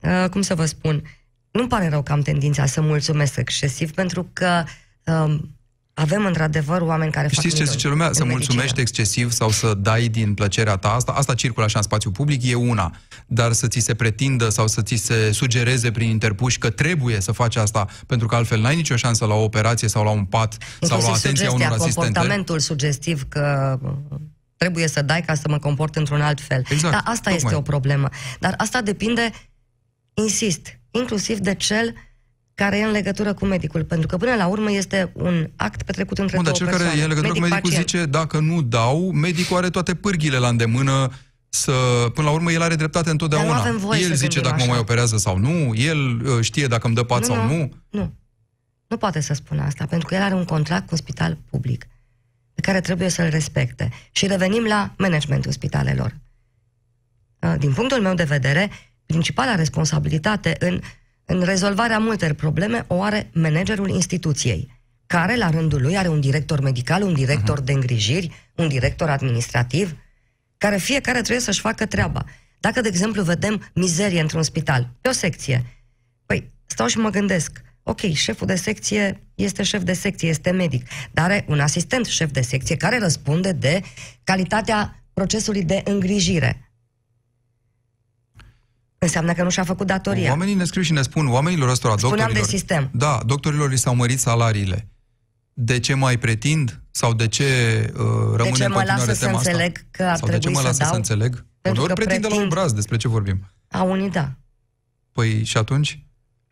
uh, 0.00 0.28
cum 0.30 0.42
să 0.42 0.54
vă 0.54 0.64
spun, 0.64 1.02
nu-mi 1.50 1.68
pare 1.68 1.88
rău 1.88 2.02
că 2.02 2.12
am 2.12 2.20
tendința 2.20 2.66
să 2.66 2.80
mulțumesc 2.80 3.36
excesiv, 3.36 3.90
pentru 3.92 4.30
că 4.32 4.64
um, 5.04 5.56
avem 5.94 6.24
într-adevăr 6.26 6.80
oameni 6.80 7.12
care 7.12 7.26
fac 7.26 7.32
Știți 7.32 7.48
ce 7.54 7.60
minuni 7.60 7.76
zice 7.76 7.88
lumea? 7.88 8.06
în 8.06 8.12
Să 8.12 8.24
medicină. 8.24 8.44
mulțumești 8.54 8.80
excesiv 8.80 9.30
sau 9.32 9.50
să 9.50 9.74
dai 9.74 10.08
din 10.08 10.34
plăcerea 10.34 10.76
ta. 10.76 10.88
Asta, 10.88 11.12
asta 11.12 11.34
circulă 11.34 11.64
așa 11.64 11.78
în 11.78 11.84
spațiu 11.84 12.10
public, 12.10 12.50
e 12.50 12.54
una. 12.54 12.96
Dar 13.26 13.52
să 13.52 13.68
ți 13.68 13.78
se 13.80 13.94
pretindă 13.94 14.48
sau 14.48 14.66
să 14.66 14.82
ți 14.82 14.94
se 14.94 15.32
sugereze 15.32 15.90
prin 15.90 16.08
interpuși 16.08 16.58
că 16.58 16.70
trebuie 16.70 17.20
să 17.20 17.32
faci 17.32 17.56
asta, 17.56 17.86
pentru 18.06 18.26
că 18.26 18.34
altfel 18.34 18.60
n-ai 18.60 18.76
nicio 18.76 18.96
șansă 18.96 19.24
la 19.24 19.34
o 19.34 19.42
operație 19.42 19.88
sau 19.88 20.04
la 20.04 20.10
un 20.10 20.24
pat 20.24 20.56
sau 20.80 20.88
la 20.88 20.94
Inclusiv 20.94 21.14
atenția 21.14 21.30
sugestia, 21.48 21.66
unor 21.66 21.78
asistente. 21.78 22.00
comportamentul 22.00 22.58
sugestiv 22.58 23.24
că 23.28 23.78
uh, 23.82 23.90
trebuie 24.56 24.88
să 24.88 25.02
dai 25.02 25.22
ca 25.22 25.34
să 25.34 25.48
mă 25.48 25.58
comport 25.58 25.96
într-un 25.96 26.20
alt 26.20 26.40
fel. 26.40 26.62
Exact, 26.68 26.92
Dar 26.92 27.02
asta 27.04 27.30
tocmai. 27.30 27.36
este 27.44 27.54
o 27.54 27.60
problemă. 27.62 28.08
Dar 28.40 28.54
asta 28.56 28.80
depinde, 28.80 29.30
insist, 30.14 30.78
inclusiv 30.90 31.38
de 31.38 31.54
cel 31.54 31.94
care 32.54 32.78
e 32.78 32.84
în 32.84 32.90
legătură 32.90 33.34
cu 33.34 33.44
medicul. 33.44 33.84
Pentru 33.84 34.06
că 34.06 34.16
până 34.16 34.34
la 34.34 34.46
urmă 34.46 34.70
este 34.70 35.10
un 35.12 35.50
act 35.56 35.82
petrecut 35.82 36.18
între 36.18 36.36
Bun, 36.36 36.44
dar 36.44 36.52
două 36.52 36.70
cel 36.70 36.78
care 36.78 36.90
persoane. 36.90 37.00
e 37.00 37.02
în 37.02 37.08
legătură 37.08 37.32
cu 37.32 37.38
medicul 37.40 37.70
Medic-pacient. 37.70 37.88
zice, 37.88 38.10
dacă 38.18 38.38
nu 38.38 38.62
dau, 38.62 39.10
medicul 39.10 39.56
are 39.56 39.70
toate 39.70 39.94
pârghile 39.94 40.38
la 40.38 40.48
îndemână 40.48 41.10
să, 41.48 41.72
până 42.14 42.26
la 42.26 42.32
urmă, 42.32 42.52
el 42.52 42.62
are 42.62 42.74
dreptate 42.74 43.10
întotdeauna. 43.10 43.48
Dar 43.48 43.56
nu 43.56 43.62
avem 43.62 43.76
voie 43.78 44.00
el 44.00 44.08
să 44.08 44.14
zice 44.14 44.40
gândim 44.40 44.42
dacă 44.42 44.56
mă 44.56 44.62
așa. 44.62 44.70
mai 44.70 44.80
operează 44.80 45.16
sau 45.16 45.38
nu, 45.38 45.74
el 45.74 46.20
uh, 46.20 46.40
știe 46.40 46.66
dacă 46.66 46.86
îmi 46.86 46.94
dă 46.94 47.02
pat 47.02 47.24
sau 47.24 47.46
nu. 47.46 47.72
Nu. 47.90 48.14
Nu 48.86 48.96
poate 48.96 49.20
să 49.20 49.34
spună 49.34 49.62
asta, 49.62 49.86
pentru 49.86 50.08
că 50.08 50.14
el 50.14 50.22
are 50.22 50.34
un 50.34 50.44
contract 50.44 50.82
cu 50.82 50.88
un 50.90 50.96
spital 50.96 51.38
public 51.50 51.86
pe 52.54 52.60
care 52.60 52.80
trebuie 52.80 53.08
să-l 53.08 53.28
respecte. 53.28 53.90
Și 54.12 54.26
revenim 54.26 54.64
la 54.64 54.94
managementul 54.98 55.52
spitalelor. 55.52 56.14
Uh, 57.38 57.54
Din 57.58 57.72
punctul 57.72 58.00
meu 58.00 58.14
de 58.14 58.24
vedere, 58.24 58.70
principala 59.06 59.54
responsabilitate 59.54 60.56
în, 60.58 60.80
în 61.24 61.42
rezolvarea 61.42 61.98
multor 61.98 62.32
probleme 62.32 62.84
o 62.86 63.02
are 63.02 63.30
managerul 63.32 63.88
instituției, 63.88 64.80
care 65.06 65.36
la 65.36 65.50
rândul 65.50 65.82
lui 65.82 65.96
are 65.96 66.08
un 66.08 66.20
director 66.20 66.60
medical, 66.60 67.02
un 67.02 67.14
director 67.14 67.60
de 67.60 67.72
îngrijiri, 67.72 68.50
un 68.54 68.68
director 68.68 69.08
administrativ, 69.08 69.96
care 70.58 70.76
fiecare 70.76 71.20
trebuie 71.20 71.40
să-și 71.40 71.60
facă 71.60 71.86
treaba. 71.86 72.24
Dacă, 72.60 72.80
de 72.80 72.88
exemplu, 72.88 73.22
vedem 73.22 73.70
mizerie 73.74 74.20
într-un 74.20 74.42
spital, 74.42 74.90
pe 75.00 75.08
o 75.08 75.12
secție, 75.12 75.64
Păi, 76.26 76.52
stau 76.66 76.86
și 76.86 76.98
mă 76.98 77.10
gândesc, 77.10 77.62
ok, 77.82 78.00
șeful 78.00 78.46
de 78.46 78.54
secție 78.54 79.20
este 79.34 79.62
șef 79.62 79.82
de 79.82 79.92
secție, 79.92 80.28
este 80.28 80.50
medic, 80.50 80.86
dar 81.12 81.24
are 81.24 81.44
un 81.48 81.60
asistent 81.60 82.06
șef 82.06 82.30
de 82.30 82.40
secție 82.40 82.76
care 82.76 82.98
răspunde 82.98 83.52
de 83.52 83.82
calitatea 84.24 85.04
procesului 85.12 85.64
de 85.64 85.82
îngrijire. 85.84 86.70
Înseamnă 89.04 89.32
că 89.32 89.42
nu 89.42 89.50
și-a 89.50 89.64
făcut 89.64 89.86
datoria. 89.86 90.30
Oamenii 90.30 90.54
ne 90.54 90.64
scriu 90.64 90.82
și 90.82 90.92
ne 90.92 91.02
spun, 91.02 91.28
oamenilor 91.28 91.68
ăstora, 91.68 91.94
Spuneam 91.96 92.16
doctorilor... 92.18 92.44
de 92.46 92.56
sistem. 92.56 92.88
Da, 92.92 93.20
doctorilor 93.26 93.70
li 93.70 93.78
s-au 93.78 93.94
mărit 93.94 94.18
salariile. 94.20 94.88
De 95.52 95.78
ce 95.80 95.94
mai 95.94 96.18
pretind? 96.18 96.82
Sau 96.90 97.12
de 97.14 97.28
ce 97.28 97.44
uh, 97.92 98.00
rămâne 98.36 98.50
ce 98.56 98.64
în 98.64 98.70
mă 98.70 98.76
continuare 98.76 98.84
lasă 98.84 99.12
să 99.12 99.24
tema 99.24 99.38
asta? 99.38 99.50
înțeleg 99.50 99.84
că 99.90 100.02
ar 100.02 100.16
Sau 100.16 100.26
de 100.28 100.32
ce 100.32 100.38
trebui 100.38 100.54
mă 100.54 100.60
să 100.60 100.66
lasă 100.66 100.78
dau? 100.82 100.88
să 100.90 100.96
înțeleg? 100.96 101.46
Pentru 101.60 101.82
Uneori 101.82 101.88
că 102.00 102.04
pretind 102.04 102.22
de 102.22 102.28
la 102.28 102.34
un 102.34 102.40
pretind- 102.40 102.54
braț, 102.54 102.70
despre 102.72 102.96
ce 102.96 103.08
vorbim? 103.08 103.50
A 103.70 103.82
unii 103.82 104.10
da. 104.10 104.32
Păi 105.12 105.44
și 105.44 105.56
atunci? 105.56 105.98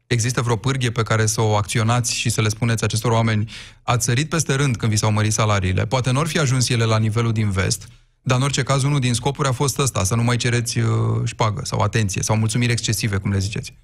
Există 0.07 0.41
vreo 0.41 0.57
pârghie 0.57 0.91
pe 0.91 1.03
care 1.03 1.27
să 1.27 1.41
o 1.41 1.57
acționați 1.57 2.15
și 2.15 2.31
să 2.31 2.41
le 2.41 2.49
spuneți 2.49 2.85
acestor 2.85 3.11
oameni 3.11 3.51
ați 3.83 4.05
sărit 4.05 4.29
peste 4.29 4.55
rând 4.55 4.77
când 4.77 4.93
vi 4.93 4.99
s-au 4.99 5.13
mărit 5.13 5.33
salariile. 5.33 5.87
Poate 5.87 6.11
nu 6.11 6.21
ar 6.21 6.27
fi 6.27 6.39
ajuns 6.39 6.69
ele 6.69 6.85
la 6.85 6.99
nivelul 6.99 7.33
din 7.33 7.51
vest, 7.51 7.89
dar 8.23 8.37
în 8.37 8.43
orice 8.43 8.63
caz 8.63 8.83
unul 8.83 9.01
din 9.01 9.15
scopuri 9.15 9.49
a 9.49 9.53
fost 9.53 9.79
ăsta, 9.79 10.05
să 10.05 10.15
nu 10.15 10.23
mai 10.23 10.37
cereți 10.37 10.79
uh, 10.79 10.89
șpagă 11.25 11.65
sau 11.65 11.81
atenție 11.81 12.23
sau 12.23 12.37
mulțumiri 12.37 12.73
excesive, 12.73 13.17
cum 13.17 13.31
le 13.31 13.39
ziceți. 13.39 13.75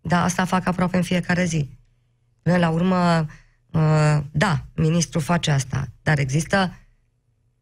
Da, 0.00 0.22
asta 0.22 0.44
fac 0.44 0.66
aproape 0.66 0.96
în 0.96 1.02
fiecare 1.02 1.44
zi. 1.44 1.68
Până 2.42 2.56
la 2.56 2.68
urmă, 2.68 3.26
uh, 3.70 4.18
da, 4.32 4.64
ministrul 4.74 5.22
face 5.22 5.50
asta, 5.50 5.86
dar 6.02 6.18
există 6.18 6.76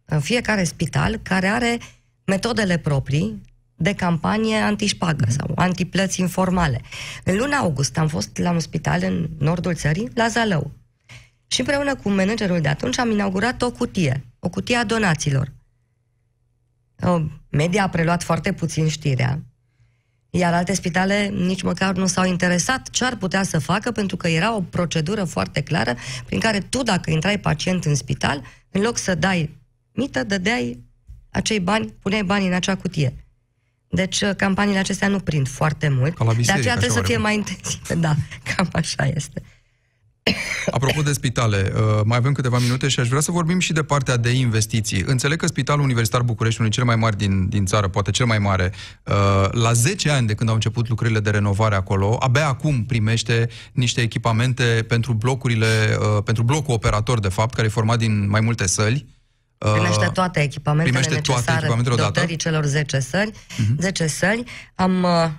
în 0.05 0.21
fiecare 0.21 0.65
spital 0.65 1.17
care 1.17 1.47
are 1.47 1.79
metodele 2.25 2.79
proprii 2.79 3.41
de 3.75 3.95
campanie 3.95 4.57
antișpagă 4.57 5.25
sau 5.29 5.53
antiplăți 5.55 6.21
informale. 6.21 6.81
În 7.25 7.37
luna 7.37 7.57
august 7.57 7.99
am 7.99 8.09
fost 8.09 8.39
la 8.39 8.51
un 8.51 8.61
spital 8.61 9.03
în 9.03 9.29
nordul 9.39 9.75
țării, 9.75 10.11
la 10.15 10.29
Zalău. 10.29 10.71
Și 11.47 11.61
împreună 11.61 11.95
cu 11.95 12.11
managerul 12.11 12.61
de 12.61 12.69
atunci 12.69 12.99
am 12.99 13.11
inaugurat 13.11 13.63
o 13.63 13.71
cutie, 13.71 14.25
o 14.39 14.49
cutie 14.49 14.77
a 14.77 14.85
donațiilor. 14.85 15.53
Uh, 17.07 17.23
Media 17.51 17.83
a 17.83 17.89
preluat 17.89 18.23
foarte 18.23 18.53
puțin 18.53 18.89
știrea, 18.89 19.43
iar 20.31 20.53
alte 20.55 20.75
spitale 20.75 21.27
nici 21.27 21.63
măcar 21.63 21.95
nu 21.95 22.07
s-au 22.07 22.25
interesat 22.27 22.91
ce 22.91 23.05
ar 23.05 23.17
putea 23.17 23.43
să 23.43 23.59
facă, 23.59 23.91
pentru 23.91 24.17
că 24.17 24.29
era 24.29 24.55
o 24.57 24.61
procedură 24.61 25.25
foarte 25.25 25.61
clară 25.61 25.95
prin 26.27 26.41
care 26.41 26.59
tu, 26.59 26.83
dacă 26.83 27.11
intrai 27.11 27.39
pacient 27.39 27.85
în 27.85 27.95
spital, 27.95 28.43
în 28.71 28.81
loc 28.81 28.99
să 28.99 29.15
dai 29.15 29.59
mită, 29.93 30.25
dădeai 30.25 30.85
acei 31.31 31.61
bani, 31.61 31.95
puneai 32.03 32.23
banii 32.23 32.47
în 32.49 32.55
acea 32.55 32.77
cutie. 32.77 33.15
Deci 33.89 34.21
uh, 34.21 34.31
campaniile 34.37 34.79
acestea 34.79 35.09
nu 35.09 35.19
prind 35.21 35.49
foarte 35.49 35.89
mult, 35.89 36.15
Ca 36.15 36.25
la 36.25 36.31
de 36.31 36.37
biserică, 36.37 36.61
aceea 36.69 36.77
trebuie 36.77 36.99
așa 36.99 37.07
să 37.07 37.13
fie 37.13 37.23
oarecum. 37.23 37.23
mai 37.23 37.35
intensive. 37.59 37.95
Da, 37.95 38.15
cam 38.55 38.69
așa 38.73 39.07
este. 39.15 39.43
Apropo 40.71 41.03
de 41.03 41.13
spitale, 41.13 41.73
uh, 41.75 42.01
mai 42.05 42.17
avem 42.17 42.33
câteva 42.33 42.59
minute 42.59 42.89
și 42.89 43.01
aș 43.01 43.09
vrea 43.09 43.21
să 43.21 43.31
vorbim 43.31 43.59
și 43.59 43.73
de 43.73 43.83
partea 43.83 44.17
de 44.17 44.31
investiții. 44.31 45.03
Înțeleg 45.07 45.39
că 45.39 45.47
Spitalul 45.47 45.85
Universitar 45.85 46.23
București, 46.23 46.61
unul 46.61 46.71
dintre 46.73 46.93
cele 46.93 46.97
mai 46.97 47.11
mari 47.11 47.17
din, 47.17 47.49
din 47.49 47.67
țară, 47.67 47.89
poate 47.89 48.11
cel 48.11 48.27
mai 48.27 48.39
mare, 48.39 48.73
uh, 49.05 49.49
la 49.51 49.73
10 49.73 50.11
ani 50.11 50.27
de 50.27 50.35
când 50.35 50.49
au 50.49 50.55
început 50.55 50.89
lucrările 50.89 51.21
de 51.21 51.31
renovare 51.31 51.75
acolo, 51.75 52.17
abia 52.21 52.47
acum 52.47 52.85
primește 52.85 53.49
niște 53.73 54.01
echipamente 54.01 54.85
pentru 54.89 55.13
blocurile, 55.13 55.97
uh, 56.01 56.23
pentru 56.25 56.43
blocul 56.43 56.75
operator, 56.75 57.21
de 57.21 57.29
fapt, 57.29 57.55
care 57.55 57.67
e 57.67 57.71
format 57.71 57.99
din 57.99 58.29
mai 58.29 58.41
multe 58.41 58.67
săli. 58.67 59.07
Uh, 59.59 59.73
Primește 59.73 60.11
toate 60.13 60.41
echipamentele 60.41 60.99
primește 60.99 61.21
toate 61.21 61.41
necesare 61.41 61.59
echipamentele 61.59 61.95
odată? 61.95 62.13
dotării 62.13 62.37
celor 62.37 62.65
10 62.65 62.99
sări, 62.99 63.33
10 63.79 64.07
săli. 64.07 64.45
Am 64.75 65.03
uh, 65.03 65.11
uh, 65.11 65.31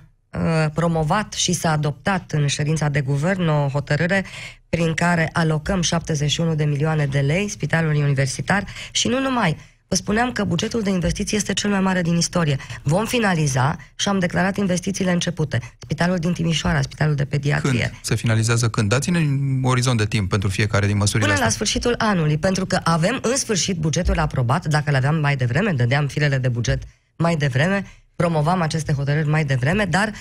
promovat 0.74 1.32
și 1.32 1.52
s-a 1.52 1.70
adoptat 1.70 2.32
în 2.32 2.46
ședința 2.46 2.88
de 2.88 3.00
guvern 3.00 3.48
o 3.48 3.68
hotărâre 3.68 4.24
prin 4.68 4.94
care 4.94 5.30
alocăm 5.32 5.82
71 5.82 6.54
de 6.54 6.64
milioane 6.64 7.06
de 7.06 7.18
lei 7.20 7.48
spitalului 7.48 8.02
universitar 8.02 8.64
și 8.90 9.08
nu 9.08 9.20
numai. 9.20 9.56
Vă 9.88 9.98
spuneam 9.98 10.32
că 10.32 10.44
bugetul 10.44 10.82
de 10.82 10.90
investiții 10.90 11.36
este 11.36 11.52
cel 11.52 11.70
mai 11.70 11.80
mare 11.80 12.02
din 12.02 12.16
istorie. 12.16 12.56
Vom 12.82 13.06
finaliza 13.06 13.76
și 13.96 14.08
am 14.08 14.18
declarat 14.18 14.56
investițiile 14.56 15.12
începute. 15.12 15.60
Spitalul 15.78 16.16
din 16.16 16.32
Timișoara, 16.32 16.80
Spitalul 16.80 17.14
de 17.14 17.24
Pediatrie. 17.24 17.80
Când 17.80 17.98
se 18.00 18.14
finalizează 18.14 18.68
când? 18.68 18.88
Dați-ne 18.88 19.18
un 19.18 19.60
orizont 19.62 19.98
de 19.98 20.06
timp 20.06 20.28
pentru 20.28 20.48
fiecare 20.48 20.86
din 20.86 20.96
măsurile 20.96 21.26
Până 21.26 21.38
la 21.38 21.44
astea. 21.46 21.64
sfârșitul 21.64 21.94
anului, 21.98 22.38
pentru 22.38 22.66
că 22.66 22.80
avem 22.84 23.18
în 23.22 23.36
sfârșit 23.36 23.76
bugetul 23.76 24.18
aprobat, 24.18 24.66
dacă 24.66 24.90
le 24.90 24.96
aveam 24.96 25.14
mai 25.14 25.36
devreme, 25.36 25.72
dădeam 25.72 26.06
firele 26.06 26.38
de 26.38 26.48
buget 26.48 26.82
mai 27.16 27.36
devreme, 27.36 27.84
promovam 28.22 28.60
aceste 28.60 28.92
hotărâri 28.92 29.28
mai 29.28 29.44
devreme, 29.44 29.84
dar 29.84 30.12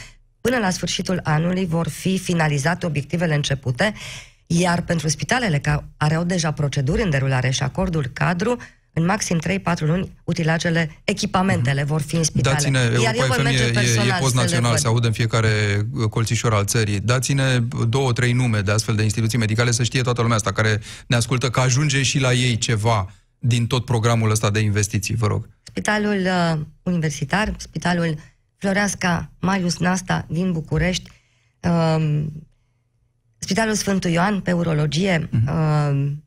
până 0.42 0.58
la 0.58 0.70
sfârșitul 0.70 1.20
anului 1.24 1.66
vor 1.66 1.88
fi 1.88 2.18
finalizate 2.18 2.86
obiectivele 2.86 3.36
începute, 3.36 3.94
iar 4.48 4.82
pentru 4.82 5.08
spitalele 5.08 5.60
care 5.98 6.16
au 6.16 6.24
deja 6.24 6.52
proceduri 6.52 7.02
în 7.02 7.10
derulare 7.10 7.50
și 7.50 7.64
acordul 7.64 8.10
cadru, 8.14 8.58
în 8.94 9.06
maxim 9.06 9.42
3-4 9.48 9.80
luni, 9.80 10.12
utilajele, 10.24 11.02
echipamentele 11.04 11.84
vor 11.84 12.02
fi 12.02 12.16
în 12.16 12.24
spitale. 12.24 12.56
Dați-ne, 12.56 12.80
Iar 12.80 12.92
Europa 12.92 13.16
eu 13.16 13.26
voi 13.28 13.36
FM 13.36 13.44
merge 13.44 13.64
e, 13.64 13.68
e, 13.68 13.72
personal 13.72 14.08
e 14.08 14.20
post 14.20 14.32
să 14.32 14.38
le 14.38 14.42
național, 14.42 14.72
văd. 14.72 14.80
se 14.80 14.88
aude 14.88 15.08
în 15.08 15.14
fiecare 15.14 15.50
uh, 15.94 16.10
colțișor 16.10 16.54
al 16.54 16.66
țării. 16.66 17.00
Dați-ne 17.00 17.60
două, 17.88 18.14
trei 18.14 18.32
nume 18.32 18.60
de 18.60 18.72
astfel 18.72 18.96
de 18.96 19.04
instituții 19.04 19.38
medicale 19.38 19.72
să 19.72 19.84
știe 19.84 20.02
toată 20.02 20.22
lumea 20.22 20.36
asta 20.36 20.52
care 20.52 20.82
ne 21.08 21.16
ascultă 21.16 21.50
că 21.50 21.60
ajunge 21.60 22.04
și 22.04 22.20
la 22.20 22.34
ei 22.34 22.58
ceva 22.58 23.14
din 23.44 23.68
tot 23.68 23.86
programul 23.86 24.30
ăsta 24.30 24.50
de 24.50 24.60
investiții, 24.60 25.16
vă 25.16 25.28
rog. 25.28 25.50
Spitalul 25.64 26.26
uh, 26.26 26.60
Universitar, 26.84 27.54
Spitalul 27.58 28.16
Floreasca 28.58 29.32
Marius 29.40 29.78
Nasta 29.78 30.26
din 30.30 30.52
București, 30.52 31.12
um, 31.62 32.32
Spitalul 33.38 33.74
Sfântul 33.74 34.10
Ioan 34.10 34.40
pe 34.40 34.52
urologie, 34.52 35.30
um, 35.32 36.24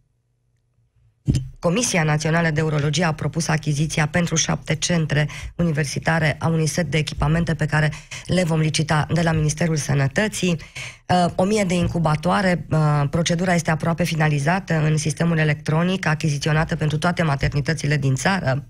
Comisia 1.64 2.02
Națională 2.02 2.50
de 2.50 2.62
Urologie 2.62 3.04
a 3.04 3.12
propus 3.12 3.48
achiziția 3.48 4.06
pentru 4.08 4.34
șapte 4.34 4.74
centre 4.74 5.28
universitare 5.56 6.36
a 6.38 6.48
unui 6.48 6.66
set 6.66 6.90
de 6.90 6.98
echipamente 6.98 7.54
pe 7.54 7.66
care 7.66 7.92
le 8.26 8.44
vom 8.44 8.60
licita 8.60 9.06
de 9.12 9.22
la 9.22 9.32
Ministerul 9.32 9.76
Sănătății. 9.76 10.56
Uh, 11.08 11.26
o 11.34 11.44
mie 11.44 11.64
de 11.64 11.74
incubatoare, 11.74 12.66
uh, 12.70 13.02
procedura 13.10 13.54
este 13.54 13.70
aproape 13.70 14.04
finalizată 14.04 14.74
în 14.74 14.96
sistemul 14.96 15.38
electronic, 15.38 16.06
achiziționată 16.06 16.76
pentru 16.76 16.98
toate 16.98 17.22
maternitățile 17.22 17.96
din 17.96 18.14
țară. 18.14 18.68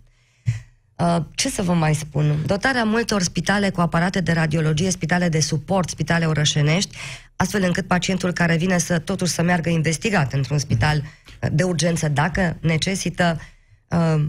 Uh, 0.97 1.17
ce 1.35 1.51
să 1.51 1.63
vă 1.63 1.73
mai 1.73 1.95
spun? 1.95 2.43
Dotarea 2.47 2.85
multor 2.85 3.23
spitale 3.23 3.71
cu 3.71 3.81
aparate 3.81 4.21
de 4.21 4.33
radiologie, 4.33 4.91
spitale 4.91 5.29
de 5.29 5.41
suport, 5.41 5.89
spitale 5.89 6.27
orășenești, 6.27 6.97
astfel 7.37 7.63
încât 7.63 7.87
pacientul 7.87 8.33
care 8.33 8.57
vine 8.57 8.79
să 8.79 8.99
totuși 8.99 9.33
să 9.33 9.43
meargă 9.43 9.69
investigat 9.69 10.33
într-un 10.33 10.59
spital 10.59 11.03
de 11.53 11.63
urgență, 11.63 12.09
dacă 12.09 12.57
necesită 12.61 13.41
uh, 13.89 14.25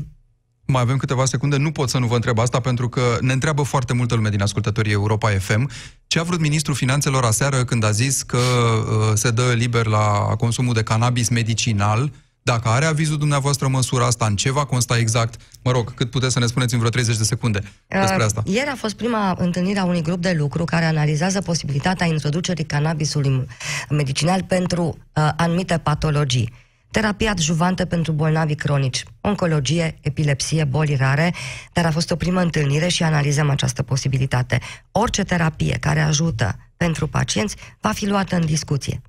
mai 0.67 0.81
avem 0.81 0.97
câteva 0.97 1.25
secunde, 1.25 1.57
nu 1.57 1.71
pot 1.71 1.89
să 1.89 1.97
nu 1.97 2.07
vă 2.07 2.15
întreb 2.15 2.39
asta 2.39 2.59
pentru 2.59 2.89
că 2.89 3.17
ne 3.21 3.33
întreabă 3.33 3.61
foarte 3.61 3.93
multă 3.93 4.15
lume 4.15 4.29
din 4.29 4.41
ascultătorii 4.41 4.91
Europa 4.91 5.29
FM 5.29 5.69
ce 6.07 6.19
a 6.19 6.23
vrut 6.23 6.39
ministrul 6.39 6.75
finanțelor 6.75 7.23
aseară 7.23 7.63
când 7.63 7.83
a 7.83 7.91
zis 7.91 8.21
că 8.21 8.37
uh, 8.37 9.11
se 9.13 9.31
dă 9.31 9.53
liber 9.53 9.85
la 9.85 10.35
consumul 10.37 10.73
de 10.73 10.83
cannabis 10.83 11.29
medicinal 11.29 12.11
dacă 12.51 12.69
are 12.69 12.85
avizul 12.85 13.17
dumneavoastră 13.17 13.67
măsura 13.67 14.05
asta, 14.05 14.25
în 14.25 14.35
ce 14.35 14.51
va 14.51 14.65
consta 14.65 14.97
exact? 14.97 15.41
Mă 15.63 15.71
rog, 15.71 15.93
cât 15.93 16.09
puteți 16.09 16.33
să 16.33 16.39
ne 16.39 16.45
spuneți 16.45 16.73
în 16.73 16.79
vreo 16.79 16.91
30 16.91 17.17
de 17.17 17.23
secunde 17.23 17.59
despre 17.87 18.23
asta? 18.23 18.43
Uh, 18.45 18.53
ieri 18.53 18.69
a 18.69 18.75
fost 18.75 18.95
prima 18.95 19.35
întâlnire 19.37 19.79
a 19.79 19.85
unui 19.85 20.01
grup 20.01 20.21
de 20.21 20.35
lucru 20.37 20.63
care 20.63 20.85
analizează 20.85 21.41
posibilitatea 21.41 22.05
introducerii 22.05 22.65
cannabisului 22.65 23.45
medicinal 23.89 24.43
pentru 24.43 24.83
uh, 24.83 25.29
anumite 25.37 25.77
patologii. 25.77 26.53
Terapia 26.91 27.31
adjuvantă 27.31 27.85
pentru 27.85 28.11
bolnavi 28.11 28.55
cronici, 28.55 29.03
oncologie, 29.21 29.97
epilepsie, 30.01 30.63
boli 30.63 30.95
rare, 30.95 31.33
dar 31.73 31.85
a 31.85 31.91
fost 31.91 32.11
o 32.11 32.15
primă 32.15 32.41
întâlnire 32.41 32.87
și 32.87 33.03
analizăm 33.03 33.49
această 33.49 33.83
posibilitate. 33.83 34.59
Orice 34.91 35.23
terapie 35.23 35.77
care 35.79 36.01
ajută 36.01 36.55
pentru 36.77 37.07
pacienți 37.07 37.55
va 37.79 37.91
fi 37.91 38.07
luată 38.07 38.35
în 38.35 38.45
discuție. 38.45 39.01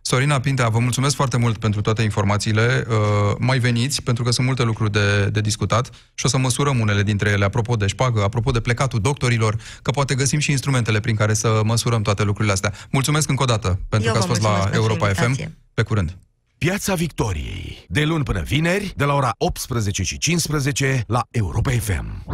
Sorina 0.00 0.40
Pintea, 0.40 0.68
vă 0.68 0.78
mulțumesc 0.78 1.14
foarte 1.14 1.36
mult 1.36 1.58
pentru 1.58 1.80
toate 1.80 2.02
informațiile. 2.02 2.86
Uh, 2.88 2.96
mai 3.38 3.58
veniți, 3.58 4.02
pentru 4.02 4.24
că 4.24 4.30
sunt 4.30 4.46
multe 4.46 4.62
lucruri 4.62 4.92
de, 4.92 5.28
de 5.32 5.40
discutat 5.40 5.90
și 6.14 6.26
o 6.26 6.28
să 6.28 6.38
măsurăm 6.38 6.78
unele 6.80 7.02
dintre 7.02 7.30
ele, 7.30 7.44
apropo 7.44 7.76
de 7.76 7.86
șpagă, 7.86 8.22
apropo 8.22 8.50
de 8.50 8.60
plecatul 8.60 9.00
doctorilor, 9.00 9.56
că 9.82 9.90
poate 9.90 10.14
găsim 10.14 10.38
și 10.38 10.50
instrumentele 10.50 11.00
prin 11.00 11.16
care 11.16 11.34
să 11.34 11.60
măsurăm 11.64 12.02
toate 12.02 12.22
lucrurile 12.22 12.52
astea. 12.52 12.72
Mulțumesc 12.90 13.28
încă 13.28 13.42
o 13.42 13.46
dată 13.46 13.80
pentru 13.88 14.08
Eu 14.08 14.14
că 14.14 14.18
ați 14.18 14.28
fost 14.28 14.42
la 14.42 14.70
Europa 14.72 15.06
FM. 15.08 15.22
invitație. 15.22 15.56
Pe 15.74 15.82
curând! 15.82 16.16
Piața 16.58 16.94
Victoriei. 16.94 17.84
De 17.88 18.04
luni 18.04 18.24
până 18.24 18.40
vineri, 18.40 18.92
de 18.96 19.04
la 19.04 19.14
ora 19.14 19.34
18 19.38 20.02
și 20.02 20.18
15 20.18 21.04
la 21.06 21.26
Europa 21.30 21.70
FM. 21.70 22.24